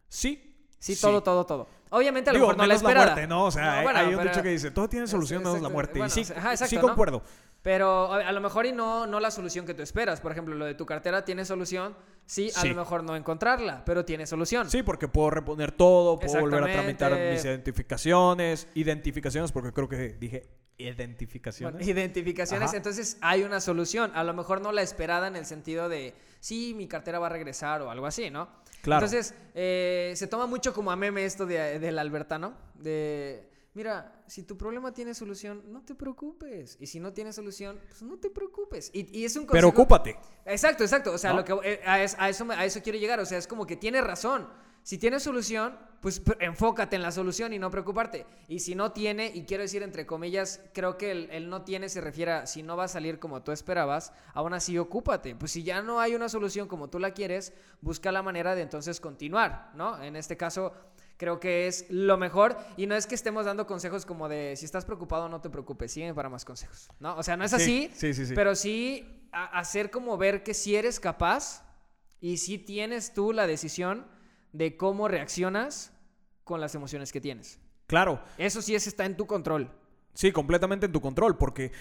Sí. 0.08 0.51
Sí, 0.82 1.00
todo, 1.00 1.22
todo, 1.22 1.46
todo. 1.46 1.68
Obviamente 1.90 2.30
a 2.30 2.32
lo 2.32 2.38
Digo, 2.38 2.46
mejor 2.48 2.56
no 2.58 2.62
la 2.66 2.68
menos 2.74 2.82
la, 2.82 2.88
esperada. 2.88 3.12
muerte, 3.14 3.26
¿no? 3.28 3.44
O 3.44 3.50
sea, 3.52 3.64
No, 3.64 3.70
hay- 3.70 3.82
bueno, 3.84 3.98
hay 4.00 4.14
un 4.16 4.22
dicho 4.24 4.42
que 4.42 4.48
dice, 4.48 4.70
todo 4.72 4.88
tiene 4.88 5.06
solución 5.06 5.40
Es- 5.42 5.46
menos 5.46 5.62
la 5.62 5.68
muerte. 5.68 5.98
bueno, 5.98 6.12
y 6.16 6.24
sí, 6.24 6.32
ajá, 6.36 6.52
exacto, 6.52 6.70
sí 6.70 6.76
¿no? 6.76 6.82
concuerdo. 6.82 7.22
Pero 7.62 8.12
a, 8.12 8.32
lo 8.32 8.40
mejor 8.40 8.66
y 8.66 8.72
no, 8.72 9.06
no 9.06 9.20
la 9.20 9.30
solución 9.30 9.64
que 9.64 9.74
tú 9.74 9.82
esperas. 9.82 10.20
Por 10.20 10.32
ejemplo, 10.32 10.56
lo 10.56 10.64
de 10.64 10.74
tu 10.74 10.84
cartera 10.84 11.24
tiene 11.24 11.44
solución. 11.44 11.94
Sí, 12.26 12.50
a 12.56 12.60
Sí. 12.62 12.68
lo 12.70 12.74
mejor 12.74 13.04
no 13.04 13.14
encontrarla, 13.14 13.84
pero 13.84 14.04
tiene 14.04 14.26
solución. 14.26 14.68
Sí, 14.68 14.82
porque 14.82 15.06
puedo 15.06 15.30
reponer 15.30 15.70
todo, 15.70 16.18
puedo 16.18 16.40
volver 16.40 16.64
a 16.64 16.72
tramitar 16.72 17.12
mis 17.12 17.44
identificaciones, 17.44 18.66
identificaciones, 18.74 19.52
porque 19.52 19.72
creo 19.72 19.88
que 19.88 20.08
dije 20.14 20.48
identificaciones. 20.78 21.74
Bueno, 21.74 21.88
identificaciones, 22.00 22.68
Ajá. 22.70 22.76
entonces 22.76 23.16
hay 23.20 23.42
una 23.44 23.60
solución. 23.60 24.10
A 24.14 24.24
lo 24.24 24.34
mejor 24.34 24.60
no 24.60 24.72
la 24.72 24.82
esperada 24.82 25.28
en 25.28 25.36
el 25.36 25.46
sentido 25.46 25.88
de, 25.88 26.14
sí, 26.40 26.74
mi 26.76 26.88
cartera 26.88 27.18
va 27.20 27.26
a 27.26 27.30
regresar 27.30 27.82
o 27.82 27.90
algo 27.90 28.06
así, 28.06 28.30
¿no? 28.30 28.48
Claro. 28.82 29.06
Entonces, 29.06 29.34
eh, 29.54 30.12
se 30.16 30.26
toma 30.26 30.46
mucho 30.46 30.74
como 30.74 30.90
a 30.90 30.96
meme 30.96 31.24
esto 31.24 31.46
de, 31.46 31.78
del 31.78 31.98
albertano, 31.98 32.54
de, 32.74 33.48
mira, 33.74 34.22
si 34.26 34.42
tu 34.42 34.58
problema 34.58 34.92
tiene 34.92 35.14
solución, 35.14 35.62
no 35.72 35.82
te 35.84 35.94
preocupes. 35.94 36.76
Y 36.80 36.86
si 36.88 36.98
no 37.00 37.12
tiene 37.12 37.32
solución, 37.32 37.80
pues 37.88 38.02
no 38.02 38.18
te 38.18 38.28
preocupes. 38.28 38.90
Y, 38.92 39.16
y 39.18 39.24
es 39.24 39.36
un 39.36 39.46
Pero 39.46 39.68
consejo- 39.68 39.82
ocúpate. 39.82 40.18
Exacto, 40.44 40.82
exacto. 40.82 41.12
O 41.12 41.18
sea, 41.18 41.30
¿No? 41.30 41.36
lo 41.38 41.44
que, 41.44 41.52
eh, 41.74 41.80
a, 41.86 41.94
a 41.94 42.28
eso, 42.28 42.46
a 42.50 42.64
eso 42.64 42.80
quiero 42.82 42.98
llegar. 42.98 43.20
O 43.20 43.24
sea, 43.26 43.38
es 43.38 43.46
como 43.46 43.66
que 43.66 43.76
tiene 43.76 44.00
razón. 44.00 44.48
Si 44.82 44.98
tiene 44.98 45.20
solución, 45.20 45.78
pues 46.00 46.20
enfócate 46.40 46.96
en 46.96 47.02
la 47.02 47.12
solución 47.12 47.52
y 47.52 47.58
no 47.60 47.70
preocuparte. 47.70 48.26
Y 48.48 48.58
si 48.58 48.74
no 48.74 48.90
tiene, 48.90 49.30
y 49.32 49.44
quiero 49.44 49.62
decir 49.62 49.84
entre 49.84 50.04
comillas, 50.06 50.60
creo 50.74 50.98
que 50.98 51.12
el, 51.12 51.30
el 51.30 51.48
no 51.48 51.62
tiene 51.62 51.88
se 51.88 52.00
refiere 52.00 52.32
a 52.32 52.46
si 52.46 52.64
no 52.64 52.76
va 52.76 52.84
a 52.84 52.88
salir 52.88 53.20
como 53.20 53.42
tú 53.44 53.52
esperabas, 53.52 54.12
aún 54.34 54.52
así 54.54 54.76
ocúpate. 54.78 55.36
Pues 55.36 55.52
si 55.52 55.62
ya 55.62 55.80
no 55.82 56.00
hay 56.00 56.16
una 56.16 56.28
solución 56.28 56.66
como 56.66 56.90
tú 56.90 56.98
la 56.98 57.12
quieres, 57.12 57.52
busca 57.80 58.10
la 58.10 58.22
manera 58.22 58.56
de 58.56 58.62
entonces 58.62 58.98
continuar, 59.00 59.70
¿no? 59.76 60.02
En 60.02 60.16
este 60.16 60.36
caso, 60.36 60.72
creo 61.16 61.38
que 61.38 61.68
es 61.68 61.86
lo 61.88 62.16
mejor. 62.16 62.56
Y 62.76 62.86
no 62.88 62.96
es 62.96 63.06
que 63.06 63.14
estemos 63.14 63.44
dando 63.46 63.68
consejos 63.68 64.04
como 64.04 64.28
de 64.28 64.54
si 64.56 64.64
estás 64.64 64.84
preocupado, 64.84 65.28
no 65.28 65.40
te 65.40 65.50
preocupes, 65.50 65.92
sígueme 65.92 66.14
para 66.14 66.28
más 66.28 66.44
consejos, 66.44 66.88
¿no? 66.98 67.16
O 67.16 67.22
sea, 67.22 67.36
no 67.36 67.44
es 67.44 67.52
Sí, 67.52 67.56
así, 67.56 67.90
sí, 67.94 68.12
sí, 68.12 68.26
sí. 68.26 68.34
pero 68.34 68.56
sí 68.56 69.28
hacer 69.30 69.92
como 69.92 70.16
ver 70.18 70.42
que 70.42 70.52
si 70.52 70.74
eres 70.74 70.98
capaz 70.98 71.64
y 72.20 72.38
si 72.38 72.58
tienes 72.58 73.14
tú 73.14 73.32
la 73.32 73.46
decisión 73.46 74.04
de 74.52 74.76
cómo 74.76 75.08
reaccionas 75.08 75.92
con 76.44 76.60
las 76.60 76.74
emociones 76.74 77.12
que 77.12 77.20
tienes. 77.20 77.58
Claro, 77.86 78.22
Eso 78.38 78.62
sí 78.62 78.74
es, 78.74 78.86
está 78.86 79.04
en 79.04 79.16
tu 79.16 79.26
control. 79.26 79.70
sí, 80.14 80.32
completamente 80.32 80.86
en 80.86 80.92
tu 80.92 81.00
control, 81.00 81.36
porque 81.36 81.72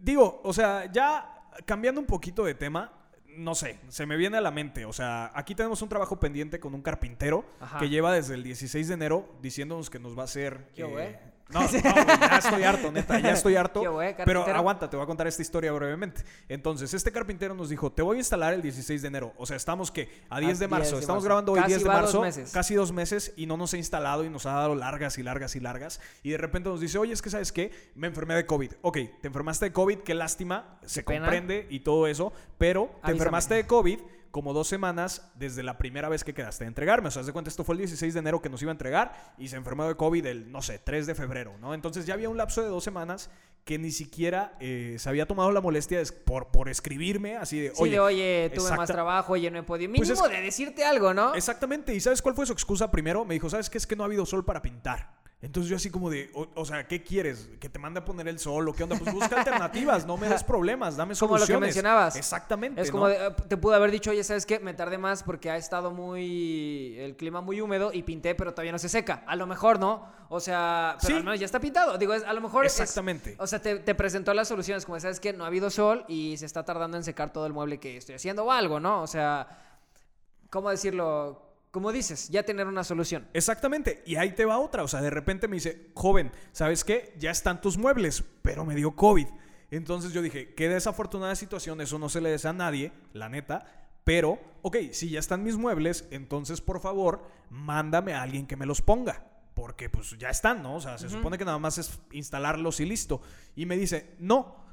digo, 0.00 0.40
o 0.44 0.52
sea, 0.52 0.90
ya 0.92 1.48
cambiando 1.64 2.00
un 2.00 2.06
poquito 2.06 2.44
de 2.44 2.54
tema, 2.54 2.92
no 3.36 3.54
sé, 3.54 3.78
se 3.88 4.06
me 4.06 4.16
viene 4.16 4.36
a 4.38 4.40
la 4.40 4.50
mente, 4.50 4.84
o 4.84 4.92
sea, 4.92 5.30
aquí 5.34 5.54
tenemos 5.54 5.82
un 5.82 5.88
trabajo 5.88 6.18
pendiente 6.18 6.58
con 6.60 6.74
un 6.74 6.82
carpintero 6.82 7.44
Ajá. 7.60 7.78
que 7.78 7.88
lleva 7.88 8.12
desde 8.12 8.34
el 8.34 8.42
16 8.42 8.88
de 8.88 8.94
enero 8.94 9.28
diciéndonos 9.42 9.90
que 9.90 9.98
nos 9.98 10.16
va 10.16 10.22
a 10.22 10.24
hacer... 10.24 10.70
¿Qué, 10.74 10.84
güey? 10.84 11.16
No, 11.48 11.60
no, 11.62 11.68
ya 11.70 12.38
estoy 12.38 12.62
harto, 12.64 12.90
neta, 12.90 13.20
ya 13.20 13.30
estoy 13.30 13.54
harto. 13.56 13.80
¿Qué, 13.80 13.88
güey, 13.88 14.16
pero 14.24 14.44
aguanta, 14.46 14.90
te 14.90 14.96
voy 14.96 15.04
a 15.04 15.06
contar 15.06 15.26
esta 15.28 15.42
historia 15.42 15.70
brevemente. 15.72 16.22
Entonces, 16.48 16.92
este 16.92 17.12
carpintero 17.12 17.54
nos 17.54 17.68
dijo, 17.68 17.92
te 17.92 18.02
voy 18.02 18.16
a 18.16 18.18
instalar 18.18 18.52
el 18.54 18.62
16 18.62 19.02
de 19.02 19.08
enero. 19.08 19.32
O 19.36 19.46
sea, 19.46 19.56
estamos 19.56 19.90
que 19.92 20.08
a 20.28 20.40
10 20.40 20.58
de 20.58 20.66
10 20.66 20.70
marzo, 20.70 20.94
de 20.96 21.00
estamos 21.02 21.22
marzo. 21.22 21.24
grabando 21.24 21.52
hoy 21.52 21.60
Casi 21.60 21.68
10 21.70 21.78
de 21.82 21.84
dos 21.88 21.94
marzo, 22.02 22.20
meses. 22.20 22.50
casi 22.52 22.74
dos 22.74 22.92
meses 22.92 23.32
y 23.36 23.46
no 23.46 23.56
nos 23.56 23.72
ha 23.74 23.76
instalado 23.76 24.24
y 24.24 24.28
nos 24.28 24.44
ha 24.46 24.52
dado 24.54 24.74
largas 24.74 25.18
y 25.18 25.22
largas 25.22 25.54
y 25.56 25.60
largas. 25.60 26.00
Y 26.22 26.30
de 26.30 26.38
repente 26.38 26.68
nos 26.68 26.80
dice, 26.80 26.98
oye, 26.98 27.12
es 27.12 27.22
que 27.22 27.30
sabes 27.30 27.52
qué, 27.52 27.70
me 27.94 28.08
enfermé 28.08 28.34
de 28.34 28.44
COVID. 28.46 28.72
Ok, 28.82 28.98
te 29.20 29.28
enfermaste 29.28 29.66
de 29.66 29.72
COVID, 29.72 29.98
qué 30.00 30.14
lástima, 30.14 30.78
se 30.84 31.02
pena. 31.04 31.20
comprende 31.26 31.66
y 31.70 31.80
todo 31.80 32.06
eso, 32.08 32.32
pero 32.58 32.86
te 32.86 32.90
Avísame. 32.94 33.12
enfermaste 33.12 33.54
de 33.54 33.66
COVID 33.66 34.00
como 34.30 34.52
dos 34.52 34.68
semanas 34.68 35.30
desde 35.36 35.62
la 35.62 35.78
primera 35.78 36.08
vez 36.08 36.24
que 36.24 36.34
quedaste 36.34 36.64
de 36.64 36.68
entregarme. 36.68 37.08
O 37.08 37.10
sea, 37.10 37.20
haz 37.20 37.26
de 37.26 37.32
cuenta, 37.32 37.48
esto 37.48 37.64
fue 37.64 37.74
el 37.74 37.78
16 37.78 38.14
de 38.14 38.20
enero 38.20 38.40
que 38.42 38.48
nos 38.48 38.60
iba 38.62 38.70
a 38.70 38.74
entregar 38.74 39.34
y 39.38 39.48
se 39.48 39.56
enfermó 39.56 39.86
de 39.86 39.94
COVID 39.96 40.24
el, 40.26 40.52
no 40.52 40.62
sé, 40.62 40.78
3 40.78 41.06
de 41.06 41.14
febrero, 41.14 41.56
¿no? 41.60 41.74
Entonces 41.74 42.06
ya 42.06 42.14
había 42.14 42.28
un 42.28 42.36
lapso 42.36 42.62
de 42.62 42.68
dos 42.68 42.84
semanas 42.84 43.30
que 43.64 43.78
ni 43.78 43.90
siquiera 43.90 44.56
eh, 44.60 44.94
se 45.00 45.08
había 45.08 45.26
tomado 45.26 45.50
la 45.50 45.60
molestia 45.60 45.98
de- 45.98 46.12
por, 46.12 46.52
por 46.52 46.68
escribirme 46.68 47.36
así 47.36 47.58
de, 47.58 47.70
Sí, 47.70 47.82
oye, 47.82 47.90
de, 47.92 48.00
oye, 48.00 48.52
tuve 48.54 48.70
más 48.76 48.86
trabajo, 48.88 49.32
oye, 49.32 49.50
no 49.50 49.58
he 49.58 49.62
podido. 49.64 49.90
Pues 49.92 50.08
Mínimo 50.08 50.26
es- 50.26 50.32
de 50.32 50.40
decirte 50.40 50.84
algo, 50.84 51.12
¿no? 51.12 51.34
Exactamente. 51.34 51.92
¿Y 51.94 51.98
sabes 52.00 52.22
cuál 52.22 52.34
fue 52.36 52.46
su 52.46 52.52
excusa 52.52 52.90
primero? 52.92 53.24
Me 53.24 53.34
dijo, 53.34 53.50
¿sabes 53.50 53.68
qué? 53.68 53.78
Es 53.78 53.86
que 53.86 53.96
no 53.96 54.04
ha 54.04 54.06
habido 54.06 54.24
sol 54.24 54.44
para 54.44 54.62
pintar. 54.62 55.15
Entonces 55.42 55.68
yo 55.68 55.76
así 55.76 55.90
como 55.90 56.08
de, 56.08 56.30
o, 56.34 56.48
o 56.54 56.64
sea, 56.64 56.88
¿qué 56.88 57.02
quieres? 57.02 57.50
¿Que 57.60 57.68
te 57.68 57.78
mande 57.78 58.00
a 58.00 58.04
poner 58.06 58.26
el 58.26 58.38
sol 58.38 58.66
o 58.68 58.72
qué 58.72 58.84
onda? 58.84 58.96
Pues 58.98 59.12
busca 59.12 59.36
alternativas, 59.38 60.06
no 60.06 60.16
me 60.16 60.28
des 60.30 60.42
problemas, 60.44 60.96
dame 60.96 61.14
Como 61.14 61.34
lo 61.34 61.40
que 61.42 61.46
soluciones. 61.46 61.66
mencionabas. 61.68 62.16
Exactamente. 62.16 62.80
Es 62.80 62.90
como 62.90 63.04
¿no? 63.04 63.10
de, 63.10 63.26
eh, 63.26 63.30
te 63.46 63.58
pude 63.58 63.76
haber 63.76 63.90
dicho, 63.90 64.10
oye, 64.10 64.24
¿sabes 64.24 64.46
qué? 64.46 64.60
Me 64.60 64.72
tardé 64.72 64.96
más 64.96 65.22
porque 65.22 65.50
ha 65.50 65.58
estado 65.58 65.90
muy. 65.90 66.96
el 66.98 67.16
clima 67.16 67.42
muy 67.42 67.60
húmedo 67.60 67.92
y 67.92 68.02
pinté, 68.02 68.34
pero 68.34 68.52
todavía 68.54 68.72
no 68.72 68.78
se 68.78 68.88
seca. 68.88 69.24
A 69.26 69.36
lo 69.36 69.46
mejor 69.46 69.78
no. 69.78 70.10
O 70.30 70.40
sea, 70.40 70.96
pero 71.02 71.08
Sí. 71.08 71.18
al 71.18 71.24
menos 71.24 71.38
ya 71.38 71.46
está 71.46 71.60
pintado. 71.60 71.98
Digo, 71.98 72.14
es- 72.14 72.24
a 72.24 72.32
lo 72.32 72.40
mejor. 72.40 72.64
es- 72.64 72.80
Exactamente. 72.80 73.36
o 73.38 73.46
sea, 73.46 73.60
te, 73.60 73.78
te 73.78 73.94
presentó 73.94 74.32
las 74.32 74.48
soluciones, 74.48 74.86
como 74.86 74.98
sabes 74.98 75.20
que 75.20 75.34
no 75.34 75.44
ha 75.44 75.48
habido 75.48 75.68
sol 75.68 76.06
y 76.08 76.38
se 76.38 76.46
está 76.46 76.64
tardando 76.64 76.96
en 76.96 77.04
secar 77.04 77.30
todo 77.32 77.44
el 77.46 77.52
mueble 77.52 77.78
que 77.78 77.98
estoy 77.98 78.14
haciendo 78.14 78.44
o 78.44 78.50
algo, 78.52 78.80
¿no? 78.80 79.02
O 79.02 79.06
sea, 79.06 79.46
¿cómo 80.50 80.70
decirlo? 80.70 81.42
Como 81.76 81.92
dices, 81.92 82.30
ya 82.30 82.42
tener 82.42 82.68
una 82.68 82.84
solución. 82.84 83.28
Exactamente. 83.34 84.02
Y 84.06 84.16
ahí 84.16 84.32
te 84.32 84.46
va 84.46 84.58
otra. 84.58 84.82
O 84.82 84.88
sea, 84.88 85.02
de 85.02 85.10
repente 85.10 85.46
me 85.46 85.56
dice, 85.56 85.90
joven, 85.92 86.32
¿sabes 86.50 86.84
qué? 86.84 87.12
Ya 87.18 87.30
están 87.30 87.60
tus 87.60 87.76
muebles, 87.76 88.24
pero 88.40 88.64
me 88.64 88.74
dio 88.74 88.96
COVID. 88.96 89.26
Entonces 89.70 90.14
yo 90.14 90.22
dije, 90.22 90.54
qué 90.54 90.70
desafortunada 90.70 91.36
situación, 91.36 91.82
eso 91.82 91.98
no 91.98 92.08
se 92.08 92.22
le 92.22 92.30
desea 92.30 92.52
a 92.52 92.54
nadie, 92.54 92.92
la 93.12 93.28
neta. 93.28 93.66
Pero, 94.04 94.40
ok, 94.62 94.78
si 94.92 95.10
ya 95.10 95.18
están 95.18 95.42
mis 95.42 95.58
muebles, 95.58 96.08
entonces 96.10 96.62
por 96.62 96.80
favor, 96.80 97.28
mándame 97.50 98.14
a 98.14 98.22
alguien 98.22 98.46
que 98.46 98.56
me 98.56 98.64
los 98.64 98.80
ponga. 98.80 99.26
Porque 99.52 99.90
pues 99.90 100.16
ya 100.16 100.30
están, 100.30 100.62
¿no? 100.62 100.76
O 100.76 100.80
sea, 100.80 100.96
se 100.96 101.10
supone 101.10 101.36
que 101.36 101.44
nada 101.44 101.58
más 101.58 101.76
es 101.76 102.00
instalarlos 102.10 102.80
y 102.80 102.86
listo. 102.86 103.20
Y 103.54 103.66
me 103.66 103.76
dice, 103.76 104.14
no, 104.18 104.64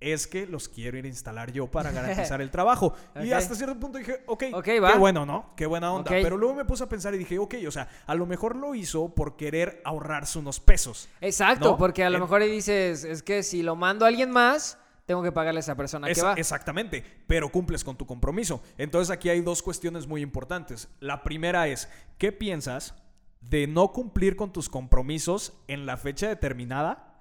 es 0.00 0.26
que 0.26 0.46
los 0.46 0.68
quiero 0.68 0.96
ir 0.96 1.04
a 1.04 1.08
instalar 1.08 1.52
yo 1.52 1.66
para 1.70 1.90
garantizar 1.92 2.40
el 2.40 2.50
trabajo. 2.50 2.94
Y 3.22 3.32
hasta 3.32 3.54
cierto 3.54 3.78
punto 3.78 3.98
dije, 3.98 4.22
ok, 4.26 4.44
Ok, 4.52 4.64
qué 4.64 4.98
bueno, 4.98 5.26
¿no? 5.26 5.52
Qué 5.54 5.66
buena 5.66 5.92
onda. 5.92 6.10
Pero 6.10 6.36
luego 6.36 6.54
me 6.54 6.64
puse 6.64 6.84
a 6.84 6.88
pensar 6.88 7.14
y 7.14 7.18
dije, 7.18 7.38
ok, 7.38 7.54
o 7.66 7.70
sea, 7.70 7.88
a 8.06 8.14
lo 8.14 8.26
mejor 8.26 8.56
lo 8.56 8.74
hizo 8.74 9.14
por 9.14 9.36
querer 9.36 9.80
ahorrarse 9.84 10.38
unos 10.38 10.58
pesos. 10.60 11.08
Exacto, 11.20 11.72
¿No? 11.72 11.76
porque 11.76 12.02
a 12.02 12.10
lo 12.10 12.18
mejor 12.18 12.42
ahí 12.42 12.50
dices, 12.50 13.04
es 13.04 13.22
que 13.22 13.42
si 13.42 13.62
lo 13.62 13.76
mando 13.76 14.04
a 14.04 14.08
alguien 14.08 14.30
más, 14.30 14.78
tengo 15.04 15.22
que 15.22 15.32
pagarle 15.32 15.58
a 15.58 15.60
esa 15.60 15.76
persona 15.76 16.08
que 16.12 16.22
va. 16.22 16.34
Exactamente, 16.34 17.04
pero 17.26 17.50
cumples 17.50 17.84
con 17.84 17.96
tu 17.96 18.06
compromiso. 18.06 18.62
Entonces 18.78 19.10
aquí 19.10 19.28
hay 19.28 19.40
dos 19.40 19.62
cuestiones 19.62 20.06
muy 20.06 20.22
importantes. 20.22 20.88
La 21.00 21.22
primera 21.22 21.68
es, 21.68 21.88
¿qué 22.16 22.32
piensas 22.32 22.94
de 23.40 23.66
no 23.66 23.92
cumplir 23.92 24.36
con 24.36 24.52
tus 24.52 24.68
compromisos 24.68 25.52
en 25.66 25.84
la 25.84 25.96
fecha 25.96 26.28
determinada? 26.28 27.18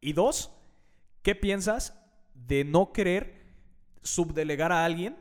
Y 0.00 0.12
dos, 0.12 0.52
¿qué 1.22 1.34
piensas 1.34 2.01
de 2.34 2.64
no 2.64 2.92
querer 2.92 3.40
subdelegar 4.02 4.72
a 4.72 4.84
alguien 4.84 5.16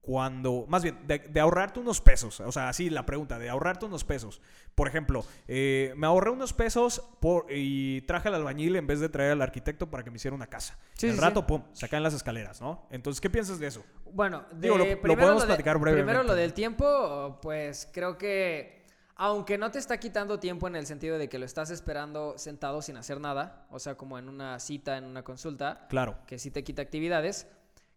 cuando, 0.00 0.64
más 0.68 0.82
bien, 0.82 0.98
de, 1.06 1.18
de 1.18 1.40
ahorrarte 1.40 1.80
unos 1.80 2.00
pesos? 2.00 2.40
O 2.40 2.50
sea, 2.50 2.68
así 2.70 2.88
la 2.88 3.04
pregunta, 3.04 3.38
de 3.38 3.50
ahorrarte 3.50 3.84
unos 3.84 4.04
pesos. 4.04 4.40
Por 4.74 4.88
ejemplo, 4.88 5.24
eh, 5.48 5.92
me 5.96 6.06
ahorré 6.06 6.30
unos 6.30 6.52
pesos 6.54 7.02
por, 7.20 7.46
y 7.50 8.00
traje 8.02 8.28
al 8.28 8.34
albañil 8.36 8.76
en 8.76 8.86
vez 8.86 9.00
de 9.00 9.08
traer 9.10 9.32
al 9.32 9.42
arquitecto 9.42 9.90
para 9.90 10.02
que 10.04 10.10
me 10.10 10.16
hiciera 10.16 10.34
una 10.34 10.46
casa. 10.46 10.78
Sí, 10.94 11.08
El 11.08 11.16
sí, 11.16 11.20
rato, 11.20 11.40
sí. 11.40 11.46
pum, 11.48 11.62
se 11.72 11.88
caen 11.90 12.02
las 12.02 12.14
escaleras, 12.14 12.60
¿no? 12.62 12.86
Entonces, 12.90 13.20
¿qué 13.20 13.28
piensas 13.28 13.58
de 13.58 13.66
eso? 13.66 13.84
Bueno, 14.12 14.44
de, 14.52 14.60
Digo, 14.68 14.78
lo- 14.78 14.84
lo 14.86 15.00
primero, 15.02 15.20
podemos 15.20 15.42
de- 15.42 15.46
platicar 15.48 15.76
primero 15.76 15.96
brevemente. 15.96 16.26
lo 16.26 16.34
del 16.34 16.54
tiempo, 16.54 17.38
pues 17.42 17.88
creo 17.92 18.16
que 18.16 18.77
aunque 19.18 19.58
no 19.58 19.70
te 19.70 19.78
está 19.78 19.98
quitando 19.98 20.38
tiempo 20.38 20.66
en 20.68 20.76
el 20.76 20.86
sentido 20.86 21.18
de 21.18 21.28
que 21.28 21.38
lo 21.38 21.44
estás 21.44 21.70
esperando 21.70 22.38
sentado 22.38 22.80
sin 22.80 22.96
hacer 22.96 23.20
nada, 23.20 23.66
o 23.70 23.78
sea, 23.78 23.96
como 23.96 24.16
en 24.18 24.28
una 24.28 24.58
cita, 24.60 24.96
en 24.96 25.04
una 25.04 25.22
consulta, 25.24 25.86
Claro. 25.88 26.16
que 26.26 26.38
sí 26.38 26.50
te 26.50 26.64
quita 26.64 26.82
actividades, 26.82 27.46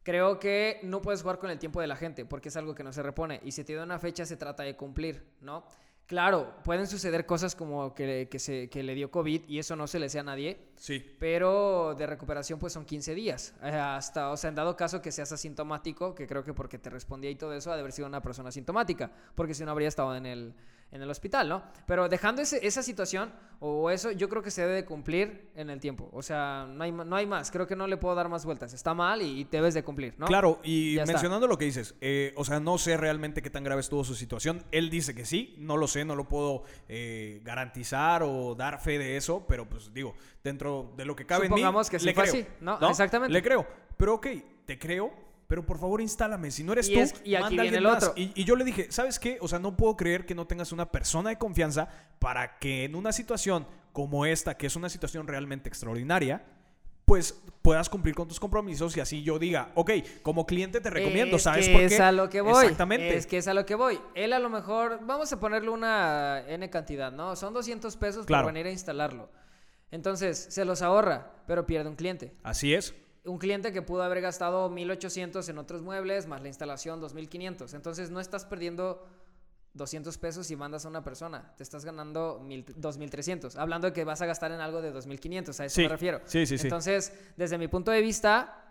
creo 0.03 0.39
que 0.39 0.79
no 0.83 1.01
puedes 1.01 1.21
jugar 1.21 1.37
con 1.37 1.51
el 1.51 1.59
tiempo 1.59 1.79
de 1.79 1.85
la 1.87 1.95
gente 1.95 2.25
porque 2.25 2.49
es 2.49 2.57
algo 2.57 2.73
que 2.73 2.83
no 2.83 2.91
se 2.91 3.03
repone 3.03 3.39
y 3.45 3.51
si 3.51 3.63
te 3.63 3.75
da 3.75 3.83
una 3.83 3.99
fecha 3.99 4.25
se 4.25 4.35
trata 4.35 4.63
de 4.63 4.75
cumplir, 4.75 5.23
¿no? 5.41 5.63
Claro, 6.07 6.55
pueden 6.63 6.87
suceder 6.87 7.25
cosas 7.25 7.55
como 7.55 7.93
que, 7.93 8.27
que, 8.29 8.39
se, 8.39 8.67
que 8.69 8.81
le 8.83 8.95
dio 8.95 9.11
COVID 9.11 9.43
y 9.47 9.59
eso 9.59 9.75
no 9.75 9.85
se 9.87 9.99
le 9.99 10.09
sea 10.09 10.21
a 10.21 10.25
nadie, 10.25 10.70
Sí. 10.83 11.15
pero 11.19 11.93
de 11.95 12.07
recuperación 12.07 12.57
pues 12.57 12.73
son 12.73 12.85
15 12.85 13.13
días. 13.13 13.53
Eh, 13.61 13.69
hasta, 13.69 14.31
o 14.31 14.37
sea, 14.37 14.47
en 14.49 14.55
dado 14.55 14.75
caso 14.75 14.99
que 14.99 15.11
seas 15.11 15.31
asintomático, 15.31 16.15
que 16.15 16.25
creo 16.25 16.43
que 16.43 16.55
porque 16.55 16.79
te 16.79 16.89
respondía 16.89 17.29
y 17.29 17.35
todo 17.35 17.53
eso, 17.53 17.71
ha 17.71 17.75
de 17.75 17.81
haber 17.81 17.91
sido 17.91 18.07
una 18.07 18.21
persona 18.23 18.49
asintomática, 18.49 19.11
porque 19.35 19.53
si 19.53 19.63
no 19.63 19.69
habría 19.69 19.89
estado 19.89 20.15
en 20.15 20.25
el, 20.25 20.55
en 20.91 21.01
el 21.03 21.09
hospital, 21.11 21.47
¿no? 21.47 21.63
Pero 21.85 22.09
dejando 22.09 22.41
ese- 22.41 22.65
esa 22.65 22.81
situación 22.81 23.31
o 23.59 23.91
eso, 23.91 24.09
yo 24.11 24.27
creo 24.27 24.41
que 24.41 24.49
se 24.49 24.61
debe 24.63 24.73
de 24.73 24.83
cumplir 24.85 25.51
en 25.55 25.69
el 25.69 25.79
tiempo. 25.79 26.09
O 26.13 26.21
sea, 26.23 26.65
no 26.67 26.83
hay, 26.83 26.91
no 26.91 27.15
hay 27.15 27.27
más, 27.27 27.51
creo 27.51 27.67
que 27.67 27.75
no 27.75 27.85
le 27.85 27.95
puedo 27.97 28.15
dar 28.15 28.27
más 28.27 28.43
vueltas. 28.43 28.73
Está 28.73 28.93
mal 28.95 29.21
y, 29.21 29.41
y 29.41 29.43
debes 29.45 29.75
de 29.75 29.83
cumplir, 29.83 30.15
¿no? 30.17 30.25
Claro, 30.25 30.59
y 30.63 30.95
Ya 30.95 31.03
está. 31.03 31.13
mencionando 31.13 31.45
lo 31.47 31.57
que 31.59 31.65
dices, 31.65 31.93
eh, 32.01 32.33
o 32.35 32.43
sea, 32.43 32.59
no 32.59 32.77
sé 32.79 32.97
realmente 32.97 33.41
qué 33.43 33.51
tan 33.51 33.63
grave 33.63 33.81
estuvo 33.81 34.03
su 34.03 34.15
situación. 34.15 34.63
Él 34.71 34.89
dice 34.89 35.13
que 35.13 35.25
sí, 35.25 35.53
no 35.59 35.77
lo 35.77 35.87
sé, 35.87 36.03
no 36.05 36.15
lo 36.15 36.27
puedo 36.27 36.63
eh, 36.89 37.39
garantizar 37.43 38.23
o 38.23 38.55
dar 38.55 38.81
fe 38.81 38.97
de 38.97 39.15
eso, 39.15 39.45
pero 39.47 39.69
pues 39.69 39.93
digo, 39.93 40.15
dentro 40.43 40.93
de 40.97 41.05
lo 41.05 41.15
que 41.15 41.25
cabe 41.25 41.45
Supongamos 41.45 41.87
en 41.87 41.89
mí, 41.89 41.91
que 41.91 41.99
sí 41.99 42.05
le 42.05 42.13
fue 42.13 42.23
creo. 42.23 42.33
así, 42.33 42.47
¿no? 42.61 42.89
Exactamente. 42.89 43.31
Le 43.33 43.41
creo, 43.43 43.67
pero 43.97 44.15
ok, 44.15 44.27
te 44.65 44.79
creo, 44.79 45.11
pero 45.47 45.65
por 45.65 45.77
favor 45.79 46.01
instálame. 46.01 46.49
Si 46.51 46.63
no 46.63 46.73
eres 46.73 46.89
Y 46.89 46.93
tú, 46.93 46.99
es- 47.01 47.21
y 47.23 47.35
aquí 47.35 47.43
manda 47.43 47.47
a 47.47 47.49
viene 47.49 47.61
alguien 47.61 47.75
el 47.75 47.83
más. 47.83 48.03
otro. 48.03 48.13
Y, 48.21 48.31
y 48.35 48.43
yo 48.45 48.55
le 48.55 48.63
dije, 48.63 48.87
¿sabes 48.91 49.19
qué? 49.19 49.37
O 49.41 49.47
sea, 49.47 49.59
no 49.59 49.75
puedo 49.75 49.95
creer 49.97 50.25
que 50.25 50.33
no 50.35 50.47
tengas 50.47 50.71
una 50.71 50.91
persona 50.91 51.29
de 51.29 51.37
confianza 51.37 51.87
para 52.19 52.57
que 52.57 52.85
en 52.85 52.95
una 52.95 53.11
situación 53.11 53.67
como 53.93 54.25
esta, 54.25 54.55
que 54.55 54.67
es 54.67 54.75
una 54.75 54.87
situación 54.89 55.27
realmente 55.27 55.67
extraordinaria, 55.67 56.43
pues 57.05 57.33
puedas 57.61 57.89
cumplir 57.89 58.15
con 58.15 58.27
tus 58.29 58.39
compromisos 58.39 58.95
y 58.95 59.01
así 59.01 59.21
yo 59.21 59.37
diga, 59.37 59.71
ok, 59.75 59.91
como 60.21 60.45
cliente 60.45 60.79
te 60.79 60.89
recomiendo, 60.89 61.35
Es 61.35 61.43
¿sabes 61.43 61.67
que 61.67 61.73
por 61.73 61.81
qué? 61.81 61.95
Es 61.95 61.99
a 61.99 62.13
lo 62.13 62.29
que 62.29 62.39
voy. 62.39 62.63
Exactamente. 62.63 63.17
Es 63.17 63.27
que 63.27 63.37
es 63.37 63.47
a 63.49 63.53
lo 63.53 63.65
que 63.65 63.75
voy. 63.75 63.99
Él 64.15 64.31
a 64.31 64.39
lo 64.39 64.49
mejor, 64.49 64.99
vamos 65.05 65.33
a 65.33 65.39
ponerle 65.39 65.69
una 65.71 66.41
N 66.47 66.69
cantidad, 66.69 67.11
¿no? 67.11 67.35
Son 67.35 67.53
200 67.53 67.97
pesos 67.97 68.25
Claro. 68.25 68.45
por 68.45 68.53
venir 68.53 68.67
a 68.67 68.71
instalarlo. 68.71 69.29
Entonces, 69.91 70.47
se 70.49 70.65
los 70.65 70.81
ahorra, 70.81 71.43
pero 71.47 71.65
pierde 71.67 71.89
un 71.89 71.95
cliente. 71.95 72.35
Así 72.43 72.73
es. 72.73 72.93
Un 73.23 73.37
cliente 73.37 73.71
que 73.71 73.81
pudo 73.81 74.01
haber 74.03 74.21
gastado 74.21 74.69
1800 74.69 75.47
en 75.49 75.57
otros 75.57 75.81
muebles, 75.81 76.25
más 76.27 76.41
la 76.41 76.47
instalación 76.47 76.99
2500. 77.01 77.73
Entonces, 77.73 78.09
no 78.09 78.19
estás 78.19 78.45
perdiendo 78.45 79.05
200 79.73 80.17
pesos 80.17 80.49
y 80.51 80.55
mandas 80.55 80.85
a 80.85 80.89
una 80.89 81.03
persona. 81.03 81.53
Te 81.55 81.63
estás 81.63 81.85
ganando 81.85 82.39
mil- 82.43 82.65
2300. 82.75 83.55
Hablando 83.57 83.87
de 83.87 83.93
que 83.93 84.03
vas 84.03 84.21
a 84.21 84.25
gastar 84.25 84.51
en 84.51 84.59
algo 84.59 84.81
de 84.81 84.91
2500, 84.91 85.59
a 85.59 85.65
eso 85.65 85.75
Sí, 85.75 85.83
me 85.83 85.89
refiero. 85.89 86.21
sí, 86.25 86.45
sí, 86.45 86.57
sí. 86.57 86.67
Entonces, 86.67 87.13
desde 87.37 87.57
mi 87.57 87.67
punto 87.67 87.91
de 87.91 88.01
vista, 88.01 88.70